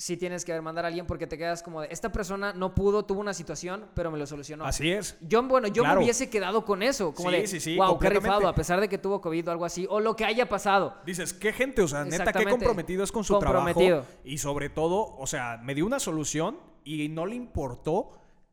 sí 0.00 0.16
tienes 0.16 0.44
que 0.44 0.58
mandar 0.60 0.84
a 0.84 0.88
alguien 0.88 1.06
porque 1.06 1.26
te 1.26 1.36
quedas 1.36 1.60
como 1.62 1.80
de, 1.82 1.88
esta 1.90 2.12
persona 2.12 2.52
no 2.52 2.72
pudo, 2.74 3.04
tuvo 3.04 3.20
una 3.20 3.34
situación, 3.34 3.86
pero 3.94 4.10
me 4.12 4.16
lo 4.18 4.26
solucionó. 4.28 4.64
Así 4.64 4.90
es. 4.92 5.18
Yo, 5.20 5.42
bueno, 5.42 5.66
yo 5.66 5.82
Claro. 5.82 5.98
me 5.98 6.04
hubiese 6.04 6.30
quedado 6.30 6.64
con 6.64 6.82
eso, 6.84 7.12
como 7.12 7.30
Sí, 7.30 7.36
de, 7.36 7.46
sí, 7.48 7.58
sí, 7.58 7.76
wow, 7.76 7.98
qué 7.98 8.08
rifado, 8.08 8.46
a 8.46 8.54
pesar 8.54 8.80
de 8.80 8.88
que 8.88 8.96
tuvo 8.96 9.20
COVID 9.20 9.48
o 9.48 9.50
algo 9.50 9.64
así, 9.64 9.86
o 9.90 9.98
lo 9.98 10.14
que 10.14 10.24
haya 10.24 10.48
pasado. 10.48 10.94
Dices, 11.04 11.32
qué 11.34 11.52
gente, 11.52 11.82
o 11.82 11.88
sea, 11.88 12.04
neta, 12.04 12.32
qué 12.32 12.44
comprometido 12.46 13.02
es 13.02 13.10
con 13.10 13.24
su 13.24 13.34
Comprometido. 13.34 14.02
trabajo. 14.02 14.20
Y 14.24 14.38
sobre 14.38 14.70
todo, 14.70 15.16
o 15.18 15.26
sea, 15.26 15.58
me 15.64 15.74
dio 15.74 15.84
una 15.84 15.98
solución 15.98 16.58
y 16.84 17.08
no 17.08 17.26
le 17.26 17.34
importó 17.34 18.12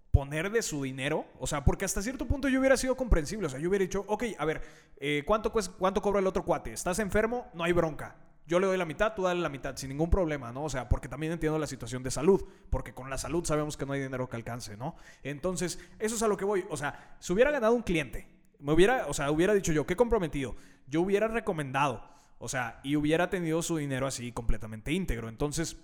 poner 0.09 0.49
de 0.49 0.61
su 0.63 0.81
dinero. 0.81 1.25
O 1.39 1.45
sea, 1.45 1.63
porque 1.63 1.85
hasta 1.85 2.01
cierto 2.01 2.25
punto 2.25 2.47
yo 2.49 2.59
hubiera 2.59 2.75
sido 2.77 2.95
comprensible. 2.95 3.45
O 3.47 3.49
sea, 3.49 3.59
yo 3.59 3.69
hubiera 3.69 3.83
dicho, 3.83 4.03
ok, 4.07 4.23
a 4.37 4.45
ver, 4.45 4.61
eh, 4.97 5.23
¿cuánto, 5.27 5.51
cues- 5.53 5.69
¿cuánto 5.77 6.01
cobra 6.01 6.21
el 6.21 6.27
otro 6.27 6.43
cuate? 6.43 6.71
¿Estás 6.73 6.99
enfermo? 6.99 7.47
No 7.53 7.63
hay 7.65 7.73
bronca. 7.73 8.15
Yo 8.47 8.59
le 8.59 8.67
doy 8.67 8.77
la 8.77 8.85
mitad, 8.85 9.13
tú 9.15 9.23
dale 9.23 9.41
la 9.41 9.49
mitad, 9.49 9.75
sin 9.75 9.89
ningún 9.89 10.09
problema, 10.09 10.51
¿no? 10.51 10.65
O 10.65 10.69
sea, 10.69 10.87
porque 10.87 11.07
también 11.07 11.31
entiendo 11.33 11.57
la 11.57 11.65
situación 11.67 12.03
de 12.03 12.11
salud, 12.11 12.45
porque 12.69 12.93
con 12.93 13.09
la 13.09 13.17
salud 13.17 13.43
sabemos 13.43 13.75
que 13.75 13.85
no 13.87 13.93
hay 13.93 14.01
dinero 14.01 14.29
que 14.29 14.35
alcance, 14.35 14.77
¿no? 14.77 14.95
Entonces, 15.23 15.79
eso 15.97 16.15
es 16.15 16.21
a 16.21 16.27
lo 16.27 16.37
que 16.37 16.45
voy. 16.45 16.63
O 16.69 16.77
sea, 16.77 17.15
si 17.19 17.33
hubiera 17.33 17.49
ganado 17.49 17.73
un 17.73 17.81
cliente, 17.81 18.27
me 18.59 18.73
hubiera, 18.73 19.07
o 19.07 19.13
sea, 19.13 19.31
hubiera 19.31 19.53
dicho 19.53 19.71
yo, 19.71 19.85
qué 19.87 19.95
comprometido, 19.95 20.55
yo 20.87 21.01
hubiera 21.01 21.27
recomendado, 21.27 22.07
o 22.37 22.47
sea, 22.47 22.79
y 22.83 22.95
hubiera 22.95 23.29
tenido 23.31 23.61
su 23.63 23.77
dinero 23.77 24.05
así 24.05 24.31
completamente 24.31 24.91
íntegro. 24.91 25.27
Entonces, 25.27 25.77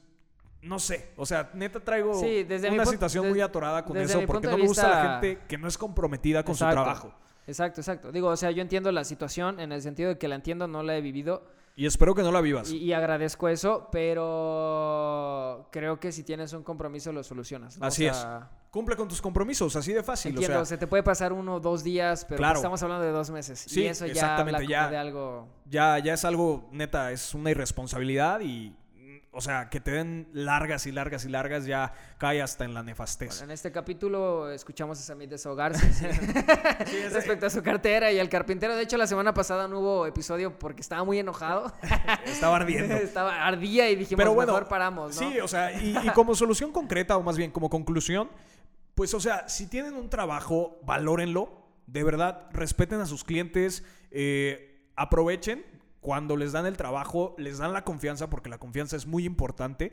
no 0.62 0.78
sé, 0.78 1.12
o 1.18 1.26
sea, 1.26 1.50
neta 1.56 1.80
traigo 1.80 2.14
Sí, 2.14 2.44
desde 2.44 2.70
mi 2.70 2.76
una 2.76 2.86
situación 2.86 3.28
muy 3.28 3.42
atorada 3.42 3.84
con 3.84 3.98
eso, 3.98 4.22
porque 4.28 4.48
no 4.48 4.58
me 4.60 4.68
gusta 4.68 4.84
la 4.88 4.96
vista- 5.02 5.20
gente 5.22 5.42
que 5.48 5.58
no 5.58 5.68
es 5.68 5.78
comprometida 5.80 6.44
con 6.44 6.54
Exacto. 6.54 6.72
su 6.78 6.84
trabajo. 6.84 7.16
Exacto, 7.48 7.82
exacto. 7.82 8.12
Digo, 8.12 8.28
o 8.28 8.38
sea, 8.38 8.52
yo 8.52 8.62
entiendo 8.62 8.92
la 8.92 9.04
situación 9.04 9.60
en 9.60 9.72
el 9.72 9.82
sentido 9.82 10.10
de 10.10 10.18
que 10.20 10.28
la 10.28 10.36
entiendo, 10.36 10.68
no 10.68 10.84
la 10.84 10.96
he 10.96 11.02
vivido 11.02 11.44
Y 11.82 11.88
espero 11.88 12.14
que 12.14 12.22
no 12.22 12.32
la 12.32 12.42
vivas. 12.42 12.70
y, 12.72 12.78
y 12.78 12.94
agradezco 12.94 13.50
eso, 13.50 13.88
pero 13.92 15.68
creo 15.72 16.00
que 16.00 16.12
si 16.12 16.22
tienes 16.24 16.54
un 16.54 16.62
compromiso 16.62 17.12
lo 17.12 17.24
solucionas. 17.24 17.78
¿no? 17.80 17.86
O 17.86 17.88
Así 17.88 18.06
es. 18.06 18.28
Cumple 18.70 18.96
con 18.96 19.08
tus 19.08 19.20
compromisos, 19.20 19.76
así 19.76 19.92
de 19.92 20.04
fácil. 20.04 20.30
Entiendo, 20.34 20.58
o 20.58 20.66
sea, 20.66 20.66
se 20.66 20.78
te 20.78 20.86
puede 20.86 21.02
pasar 21.02 21.34
uno 21.34 21.56
o 21.56 21.60
dos 21.60 21.84
días, 21.84 22.24
pero 22.26 22.38
Claro. 22.38 22.58
estamos 22.58 22.84
hablando 22.84 23.04
de 23.04 23.12
dos 23.12 23.32
meses. 23.32 23.66
Sí, 23.68 23.82
y 23.82 23.88
eso 23.88 24.06
ya 24.06 24.12
exactamente, 24.12 24.58
habla 24.58 24.68
como 24.68 24.70
ya. 24.70 24.90
de 24.92 24.98
algo... 24.98 25.48
ya, 25.66 25.98
ya 25.98 26.14
es 26.14 26.24
algo, 26.24 26.70
neta, 26.72 27.12
es 27.12 27.34
una 27.34 27.50
irresponsabilidad 27.50 28.42
y, 28.42 28.76
o 29.34 29.40
sea, 29.40 29.70
que 29.70 29.80
te 29.80 29.92
den 29.92 30.28
largas 30.34 30.86
y 30.88 30.92
largas 30.92 31.24
y 31.24 31.30
largas 31.30 31.66
ya 31.66 31.94
cae 32.18 32.42
hasta 32.42 32.66
en 32.66 32.74
la 32.74 32.84
nefastez. 32.84 33.30
Bueno, 33.30 33.46
en 33.46 33.52
este 33.52 33.72
capítulo 33.72 34.52
escuchamos 34.52 35.00
a 35.00 35.02
Samit 35.02 35.30
desahogarse 35.30 35.94
sí, 35.94 36.06
respecto 37.12 37.46
a 37.46 37.50
su 37.50 37.64
cartera 37.64 38.12
y 38.12 38.20
al 38.20 38.28
carpintero. 38.28 38.76
De 38.76 38.84
hecho, 38.84 38.98
la 38.98 39.08
semana 39.08 39.34
pasada 39.34 39.70
no 39.70 39.80
hubo 39.80 40.06
episodio 40.06 40.60
porque 40.60 40.82
estaba 40.82 41.06
muy 41.06 41.18
enojado. 41.18 41.72
Estaba 42.26 42.58
ardiendo. 42.58 42.96
estaba 42.96 43.46
ardía 43.46 43.90
y 43.90 43.96
dijimos, 43.96 44.18
Pero 44.18 44.34
bueno, 44.34 44.52
mejor 44.52 44.68
paramos, 44.68 45.16
¿no? 45.16 45.32
Sí, 45.32 45.40
o 45.40 45.48
sea, 45.48 45.72
y, 45.72 45.96
y 45.98 46.10
como 46.10 46.36
solución 46.36 46.72
concreta, 46.72 47.16
o 47.16 47.24
más 47.24 47.38
bien 47.38 47.52
como 47.52 47.70
conclusión, 47.70 48.30
pues, 48.96 49.14
o 49.14 49.20
sea, 49.20 49.48
si 49.48 49.68
tienen 49.68 49.96
un 49.96 50.10
trabajo, 50.10 50.80
valórenlo. 50.84 51.62
De 51.88 52.04
verdad, 52.04 52.48
respeten 52.52 53.02
a 53.02 53.06
sus 53.06 53.24
clientes, 53.24 53.84
eh, 54.12 54.92
aprovechen 54.96 55.66
cuando 56.02 56.36
les 56.36 56.52
dan 56.52 56.66
el 56.66 56.76
trabajo, 56.78 57.36
les 57.38 57.60
dan 57.60 57.72
la 57.74 57.84
confianza, 57.86 58.30
porque 58.30 58.50
la 58.50 58.58
confianza 58.58 58.96
es 58.98 59.06
muy 59.06 59.24
importante, 59.26 59.92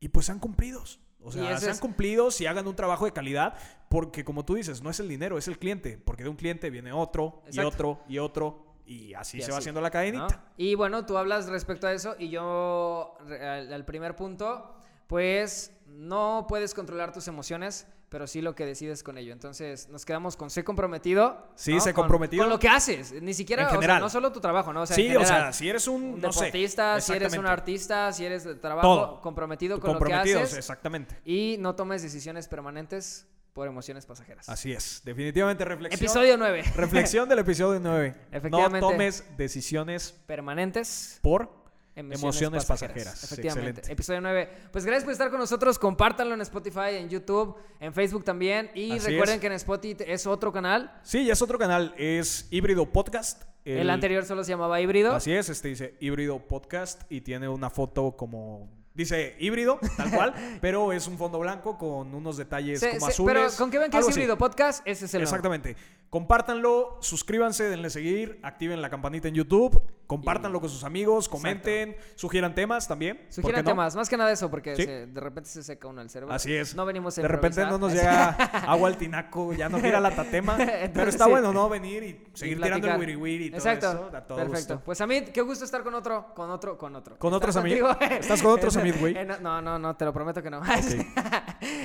y 0.00 0.08
pues 0.08 0.26
sean 0.26 0.40
cumplidos. 0.40 0.98
O 1.24 1.30
sea, 1.30 1.56
sean 1.58 1.72
es- 1.72 1.80
cumplidos 1.80 2.40
y 2.40 2.46
hagan 2.46 2.66
un 2.66 2.74
trabajo 2.74 3.04
de 3.04 3.12
calidad, 3.12 3.54
porque 3.88 4.24
como 4.24 4.44
tú 4.44 4.54
dices, 4.56 4.82
no 4.82 4.90
es 4.90 4.98
el 4.98 5.08
dinero, 5.08 5.38
es 5.38 5.46
el 5.46 5.58
cliente, 5.58 5.96
porque 6.04 6.24
de 6.24 6.28
un 6.30 6.36
cliente 6.36 6.68
viene 6.70 6.90
otro, 6.92 7.42
y 7.52 7.60
otro, 7.60 8.00
y 8.08 8.18
otro, 8.18 8.74
y 8.84 9.14
así 9.14 9.38
Y 9.38 9.42
se 9.42 9.52
va 9.52 9.58
haciendo 9.58 9.80
la 9.80 9.88
¿no? 9.88 9.92
cadenita. 9.92 10.52
Y 10.56 10.74
bueno, 10.74 11.06
tú 11.06 11.16
hablas 11.16 11.46
respecto 11.48 11.86
a 11.86 11.92
eso 11.92 12.16
y 12.18 12.28
yo 12.30 13.14
al 13.30 13.84
primer 13.84 14.16
punto, 14.16 14.74
pues 15.06 15.78
no 15.86 16.46
puedes 16.48 16.74
controlar 16.74 17.12
tus 17.12 17.28
emociones, 17.28 17.86
pero 18.12 18.26
sí 18.26 18.42
lo 18.42 18.54
que 18.54 18.66
decides 18.66 19.02
con 19.02 19.16
ello. 19.16 19.32
Entonces 19.32 19.88
nos 19.88 20.04
quedamos 20.04 20.36
con 20.36 20.50
ser 20.50 20.64
comprometido. 20.64 21.48
Sí, 21.54 21.72
¿no? 21.72 21.80
sé 21.80 21.94
Con- 21.94 22.02
comprometido. 22.02 22.42
Con, 22.42 22.50
lo 22.50 22.58
que 22.58 22.68
haces, 22.68 23.10
ni 23.22 23.32
siquiera, 23.32 23.62
En 23.62 23.68
o 23.68 23.70
sea, 23.70 23.80
general. 23.80 24.00
no 24.02 24.10
solo 24.10 24.30
tu 24.30 24.38
trabajo, 24.38 24.70
¿no? 24.70 24.82
O 24.82 24.86
sea, 24.86 24.94
en 24.98 25.02
sí, 25.02 25.16
o 25.16 25.20
sea, 25.20 25.28
general. 25.28 25.54
si 25.54 25.68
eres 25.70 25.88
un, 25.88 26.02
un 26.02 26.20
no 26.20 26.30
sé, 26.30 26.44
deportista, 26.44 27.00
si 27.00 27.14
eres 27.14 27.32
un 27.38 27.46
artista, 27.46 28.12
si 28.12 28.26
eres 28.26 28.44
de 28.44 28.54
trabajo, 28.56 28.86
Todo. 28.86 29.20
comprometido 29.22 29.80
con 29.80 29.94
lo 29.94 30.00
que 30.00 30.12
haces 30.12 30.54
exactamente. 30.54 31.18
y 31.24 31.56
no 31.58 31.74
tomes 31.74 32.02
decisiones 32.02 32.48
permanentes 32.48 33.26
por 33.54 33.66
emociones 33.66 34.04
pasajeras. 34.04 34.46
Así 34.46 34.72
es, 34.72 35.00
definitivamente 35.06 35.64
reflexión. 35.64 35.98
Episodio 35.98 36.36
9. 36.36 36.64
Reflexión 36.76 37.28
del 37.30 37.38
episodio 37.38 37.80
9. 37.80 38.14
Efectivamente. 38.32 38.80
No 38.80 38.90
tomes 38.90 39.24
decisiones 39.38 40.12
Permanentes 40.26 41.18
por 41.22 41.61
Emociones, 41.94 42.22
Emociones 42.22 42.64
pasajeras. 42.64 43.04
pasajeras. 43.04 43.24
Efectivamente. 43.24 43.80
Excelente. 43.80 43.92
Episodio 43.92 44.20
9. 44.22 44.50
Pues 44.72 44.84
gracias 44.86 45.04
por 45.04 45.12
estar 45.12 45.30
con 45.30 45.38
nosotros. 45.38 45.78
Compártanlo 45.78 46.34
en 46.34 46.40
Spotify, 46.40 46.96
en 46.96 47.10
YouTube, 47.10 47.56
en 47.80 47.92
Facebook 47.92 48.24
también. 48.24 48.70
Y 48.74 48.92
Así 48.92 49.10
recuerden 49.10 49.34
es. 49.34 49.40
que 49.40 49.46
en 49.48 49.52
Spotify 49.52 50.04
es 50.06 50.26
otro 50.26 50.52
canal. 50.52 50.98
Sí, 51.02 51.26
ya 51.26 51.34
es 51.34 51.42
otro 51.42 51.58
canal, 51.58 51.94
es 51.98 52.48
Híbrido 52.50 52.86
Podcast. 52.86 53.42
El, 53.64 53.90
anterior 53.90 54.24
solo 54.24 54.42
se 54.42 54.50
llamaba 54.50 54.80
Híbrido. 54.80 55.14
Así 55.14 55.32
es, 55.32 55.48
este 55.50 55.68
dice 55.68 55.94
Híbrido 56.00 56.38
Podcast 56.40 57.02
y 57.10 57.20
tiene 57.20 57.48
una 57.48 57.68
foto 57.70 58.16
como 58.16 58.70
dice 58.94 59.36
híbrido, 59.38 59.78
tal 59.96 60.10
cual, 60.10 60.34
pero 60.60 60.92
es 60.92 61.06
un 61.06 61.16
fondo 61.16 61.38
blanco 61.38 61.78
con 61.78 62.14
unos 62.14 62.36
detalles 62.36 62.80
como 62.80 63.06
azules. 63.06 63.34
pero 63.34 63.56
con 63.56 63.70
que 63.70 63.78
vean 63.78 63.90
que 63.90 63.98
es 63.98 64.08
así. 64.08 64.12
Híbrido 64.12 64.36
Podcast, 64.36 64.86
ese 64.86 65.04
es 65.04 65.14
el 65.14 65.22
nombre. 65.22 65.36
Exactamente. 65.36 65.76
Compártanlo, 66.10 66.98
suscríbanse, 67.00 67.64
denle 67.64 67.88
seguir, 67.88 68.38
activen 68.42 68.82
la 68.82 68.90
campanita 68.90 69.28
en 69.28 69.34
YouTube, 69.34 69.82
compártanlo 70.16 70.60
con 70.60 70.68
sus 70.68 70.84
amigos, 70.84 71.26
comenten, 71.26 71.96
sugieran 72.16 72.54
temas 72.54 72.86
también. 72.86 73.16
¿por 73.16 73.32
Sugieran 73.32 73.64
no? 73.64 73.70
temas, 73.70 73.96
más 73.96 74.10
que 74.10 74.16
nada 74.18 74.30
eso, 74.30 74.50
porque 74.50 74.76
Sí. 74.76 74.84
se- 74.84 75.06
de 75.06 75.20
repente 75.20 75.48
se 75.48 75.62
seca 75.62 75.88
uno 75.88 76.02
el 76.02 76.10
cerebro. 76.10 76.34
Así 76.34 76.54
es. 76.54 76.74
No 76.74 76.84
venimos 76.84 77.16
a 77.16 77.22
De 77.22 77.28
repente 77.28 77.64
no 77.64 77.78
nos 77.78 77.92
llega 77.94 78.28
agua 78.28 78.88
al 78.88 78.98
tinaco, 78.98 79.54
ya 79.54 79.70
nos 79.70 79.80
gira 79.80 80.00
la 80.00 80.14
tatema. 80.14 80.56
pero 80.92 81.08
está 81.08 81.24
sí. 81.24 81.30
bueno, 81.30 81.50
¿no? 81.54 81.68
Venir 81.70 82.02
y 82.02 82.06
Y 82.08 82.26
seguir 82.34 82.56
tirando 82.58 82.76
el 82.88 82.92
platicar. 82.94 83.00
wiri 83.00 83.16
wiri 83.16 83.44
y 83.46 83.50
todo 83.50 83.58
Exacto. 83.58 83.88
eso. 83.90 84.16
A 84.16 84.20
todo 84.26 84.36
Perfecto. 84.38 84.74
gusto. 84.74 84.82
Pues 84.84 85.00
Amit, 85.00 85.28
qué 85.30 85.40
gusto 85.40 85.64
estar 85.64 85.82
con 85.82 85.94
otro, 85.94 86.34
con 86.34 86.50
otro, 86.50 86.76
con 86.76 86.94
otro. 86.94 87.16
¿Con 87.18 87.32
otros 87.32 87.56
contigo- 87.56 87.96
¿Estás 88.00 88.42
con 88.42 88.52
otros 88.52 88.76
Amit, 88.76 89.00
güey? 89.00 89.14
No, 89.40 89.62
no, 89.62 89.78
no, 89.78 89.96
te 89.96 90.04
lo 90.04 90.12
prometo 90.12 90.42
que 90.42 90.50
no. 90.50 90.60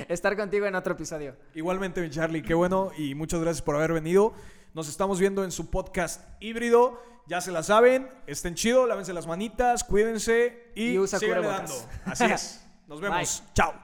estar 0.08 0.36
contigo 0.36 0.66
en 0.66 0.74
otro 0.74 0.92
episodio. 0.92 1.34
Igualmente, 1.54 2.00
mi 2.00 2.10
Charlie, 2.10 2.42
qué 2.42 2.54
bueno 2.54 2.90
y 2.98 3.14
muchas 3.14 3.40
gracias 3.40 3.62
por 3.62 3.76
haber 3.76 3.92
venido. 3.92 4.34
Nos 4.74 4.88
estamos 4.88 5.18
viendo 5.18 5.44
en 5.44 5.50
su 5.50 5.70
podcast 5.70 6.22
híbrido. 6.40 7.02
Ya 7.26 7.40
se 7.40 7.52
la 7.52 7.62
saben, 7.62 8.08
estén 8.26 8.54
chido, 8.54 8.86
lávense 8.86 9.12
las 9.12 9.26
manitas, 9.26 9.84
cuídense 9.84 10.72
y, 10.74 10.92
Y 10.92 10.98
usa 10.98 11.18
dando. 11.20 11.74
Así 12.06 12.24
es. 12.24 12.64
Nos 12.86 13.00
vemos. 13.00 13.42
Bye. 13.44 13.52
Chao. 13.54 13.74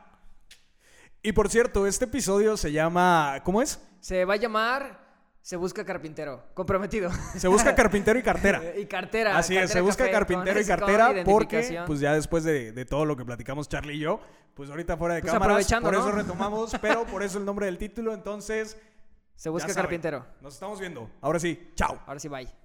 Y 1.22 1.32
por 1.32 1.50
cierto, 1.50 1.86
este 1.86 2.06
episodio 2.06 2.56
se 2.56 2.72
llama. 2.72 3.40
¿Cómo 3.44 3.60
es? 3.60 3.78
Se 4.00 4.24
va 4.24 4.34
a 4.34 4.36
llamar 4.36 5.04
Se 5.42 5.56
busca 5.56 5.84
carpintero. 5.84 6.42
Comprometido. 6.54 7.10
Se 7.36 7.48
busca 7.48 7.74
carpintero 7.76 8.18
y 8.18 8.22
cartera. 8.22 8.62
y 8.76 8.86
cartera. 8.86 9.36
Así 9.36 9.56
es, 9.56 9.70
se 9.70 9.82
busca 9.82 10.10
carpintero 10.10 10.58
y 10.58 10.64
cartera 10.64 11.12
porque, 11.24 11.82
pues 11.86 12.00
ya 12.00 12.14
después 12.14 12.44
de, 12.44 12.72
de 12.72 12.84
todo 12.86 13.04
lo 13.04 13.14
que 13.14 13.26
platicamos 13.26 13.68
Charlie 13.68 13.96
y 13.96 13.98
yo, 14.00 14.20
pues 14.54 14.70
ahorita 14.70 14.96
fuera 14.96 15.16
de 15.16 15.20
Pues 15.20 15.32
cámaras, 15.32 15.66
por 15.66 15.92
¿no? 15.92 15.98
eso 15.98 16.12
retomamos, 16.12 16.76
pero 16.80 17.04
por 17.04 17.22
eso 17.22 17.38
el 17.38 17.44
nombre 17.44 17.66
del 17.66 17.76
título, 17.86 18.14
entonces 18.14 18.78
Se 19.36 19.50
busca 19.50 19.68
ya 19.68 19.74
saben, 19.74 19.84
carpintero. 19.84 20.26
Nos 20.40 20.54
estamos 20.54 20.80
viendo. 20.80 21.10
Ahora 21.20 21.38
sí, 21.38 21.72
chao. 21.74 22.00
Ahora 22.06 22.20
sí, 22.20 22.28
bye. 22.28 22.63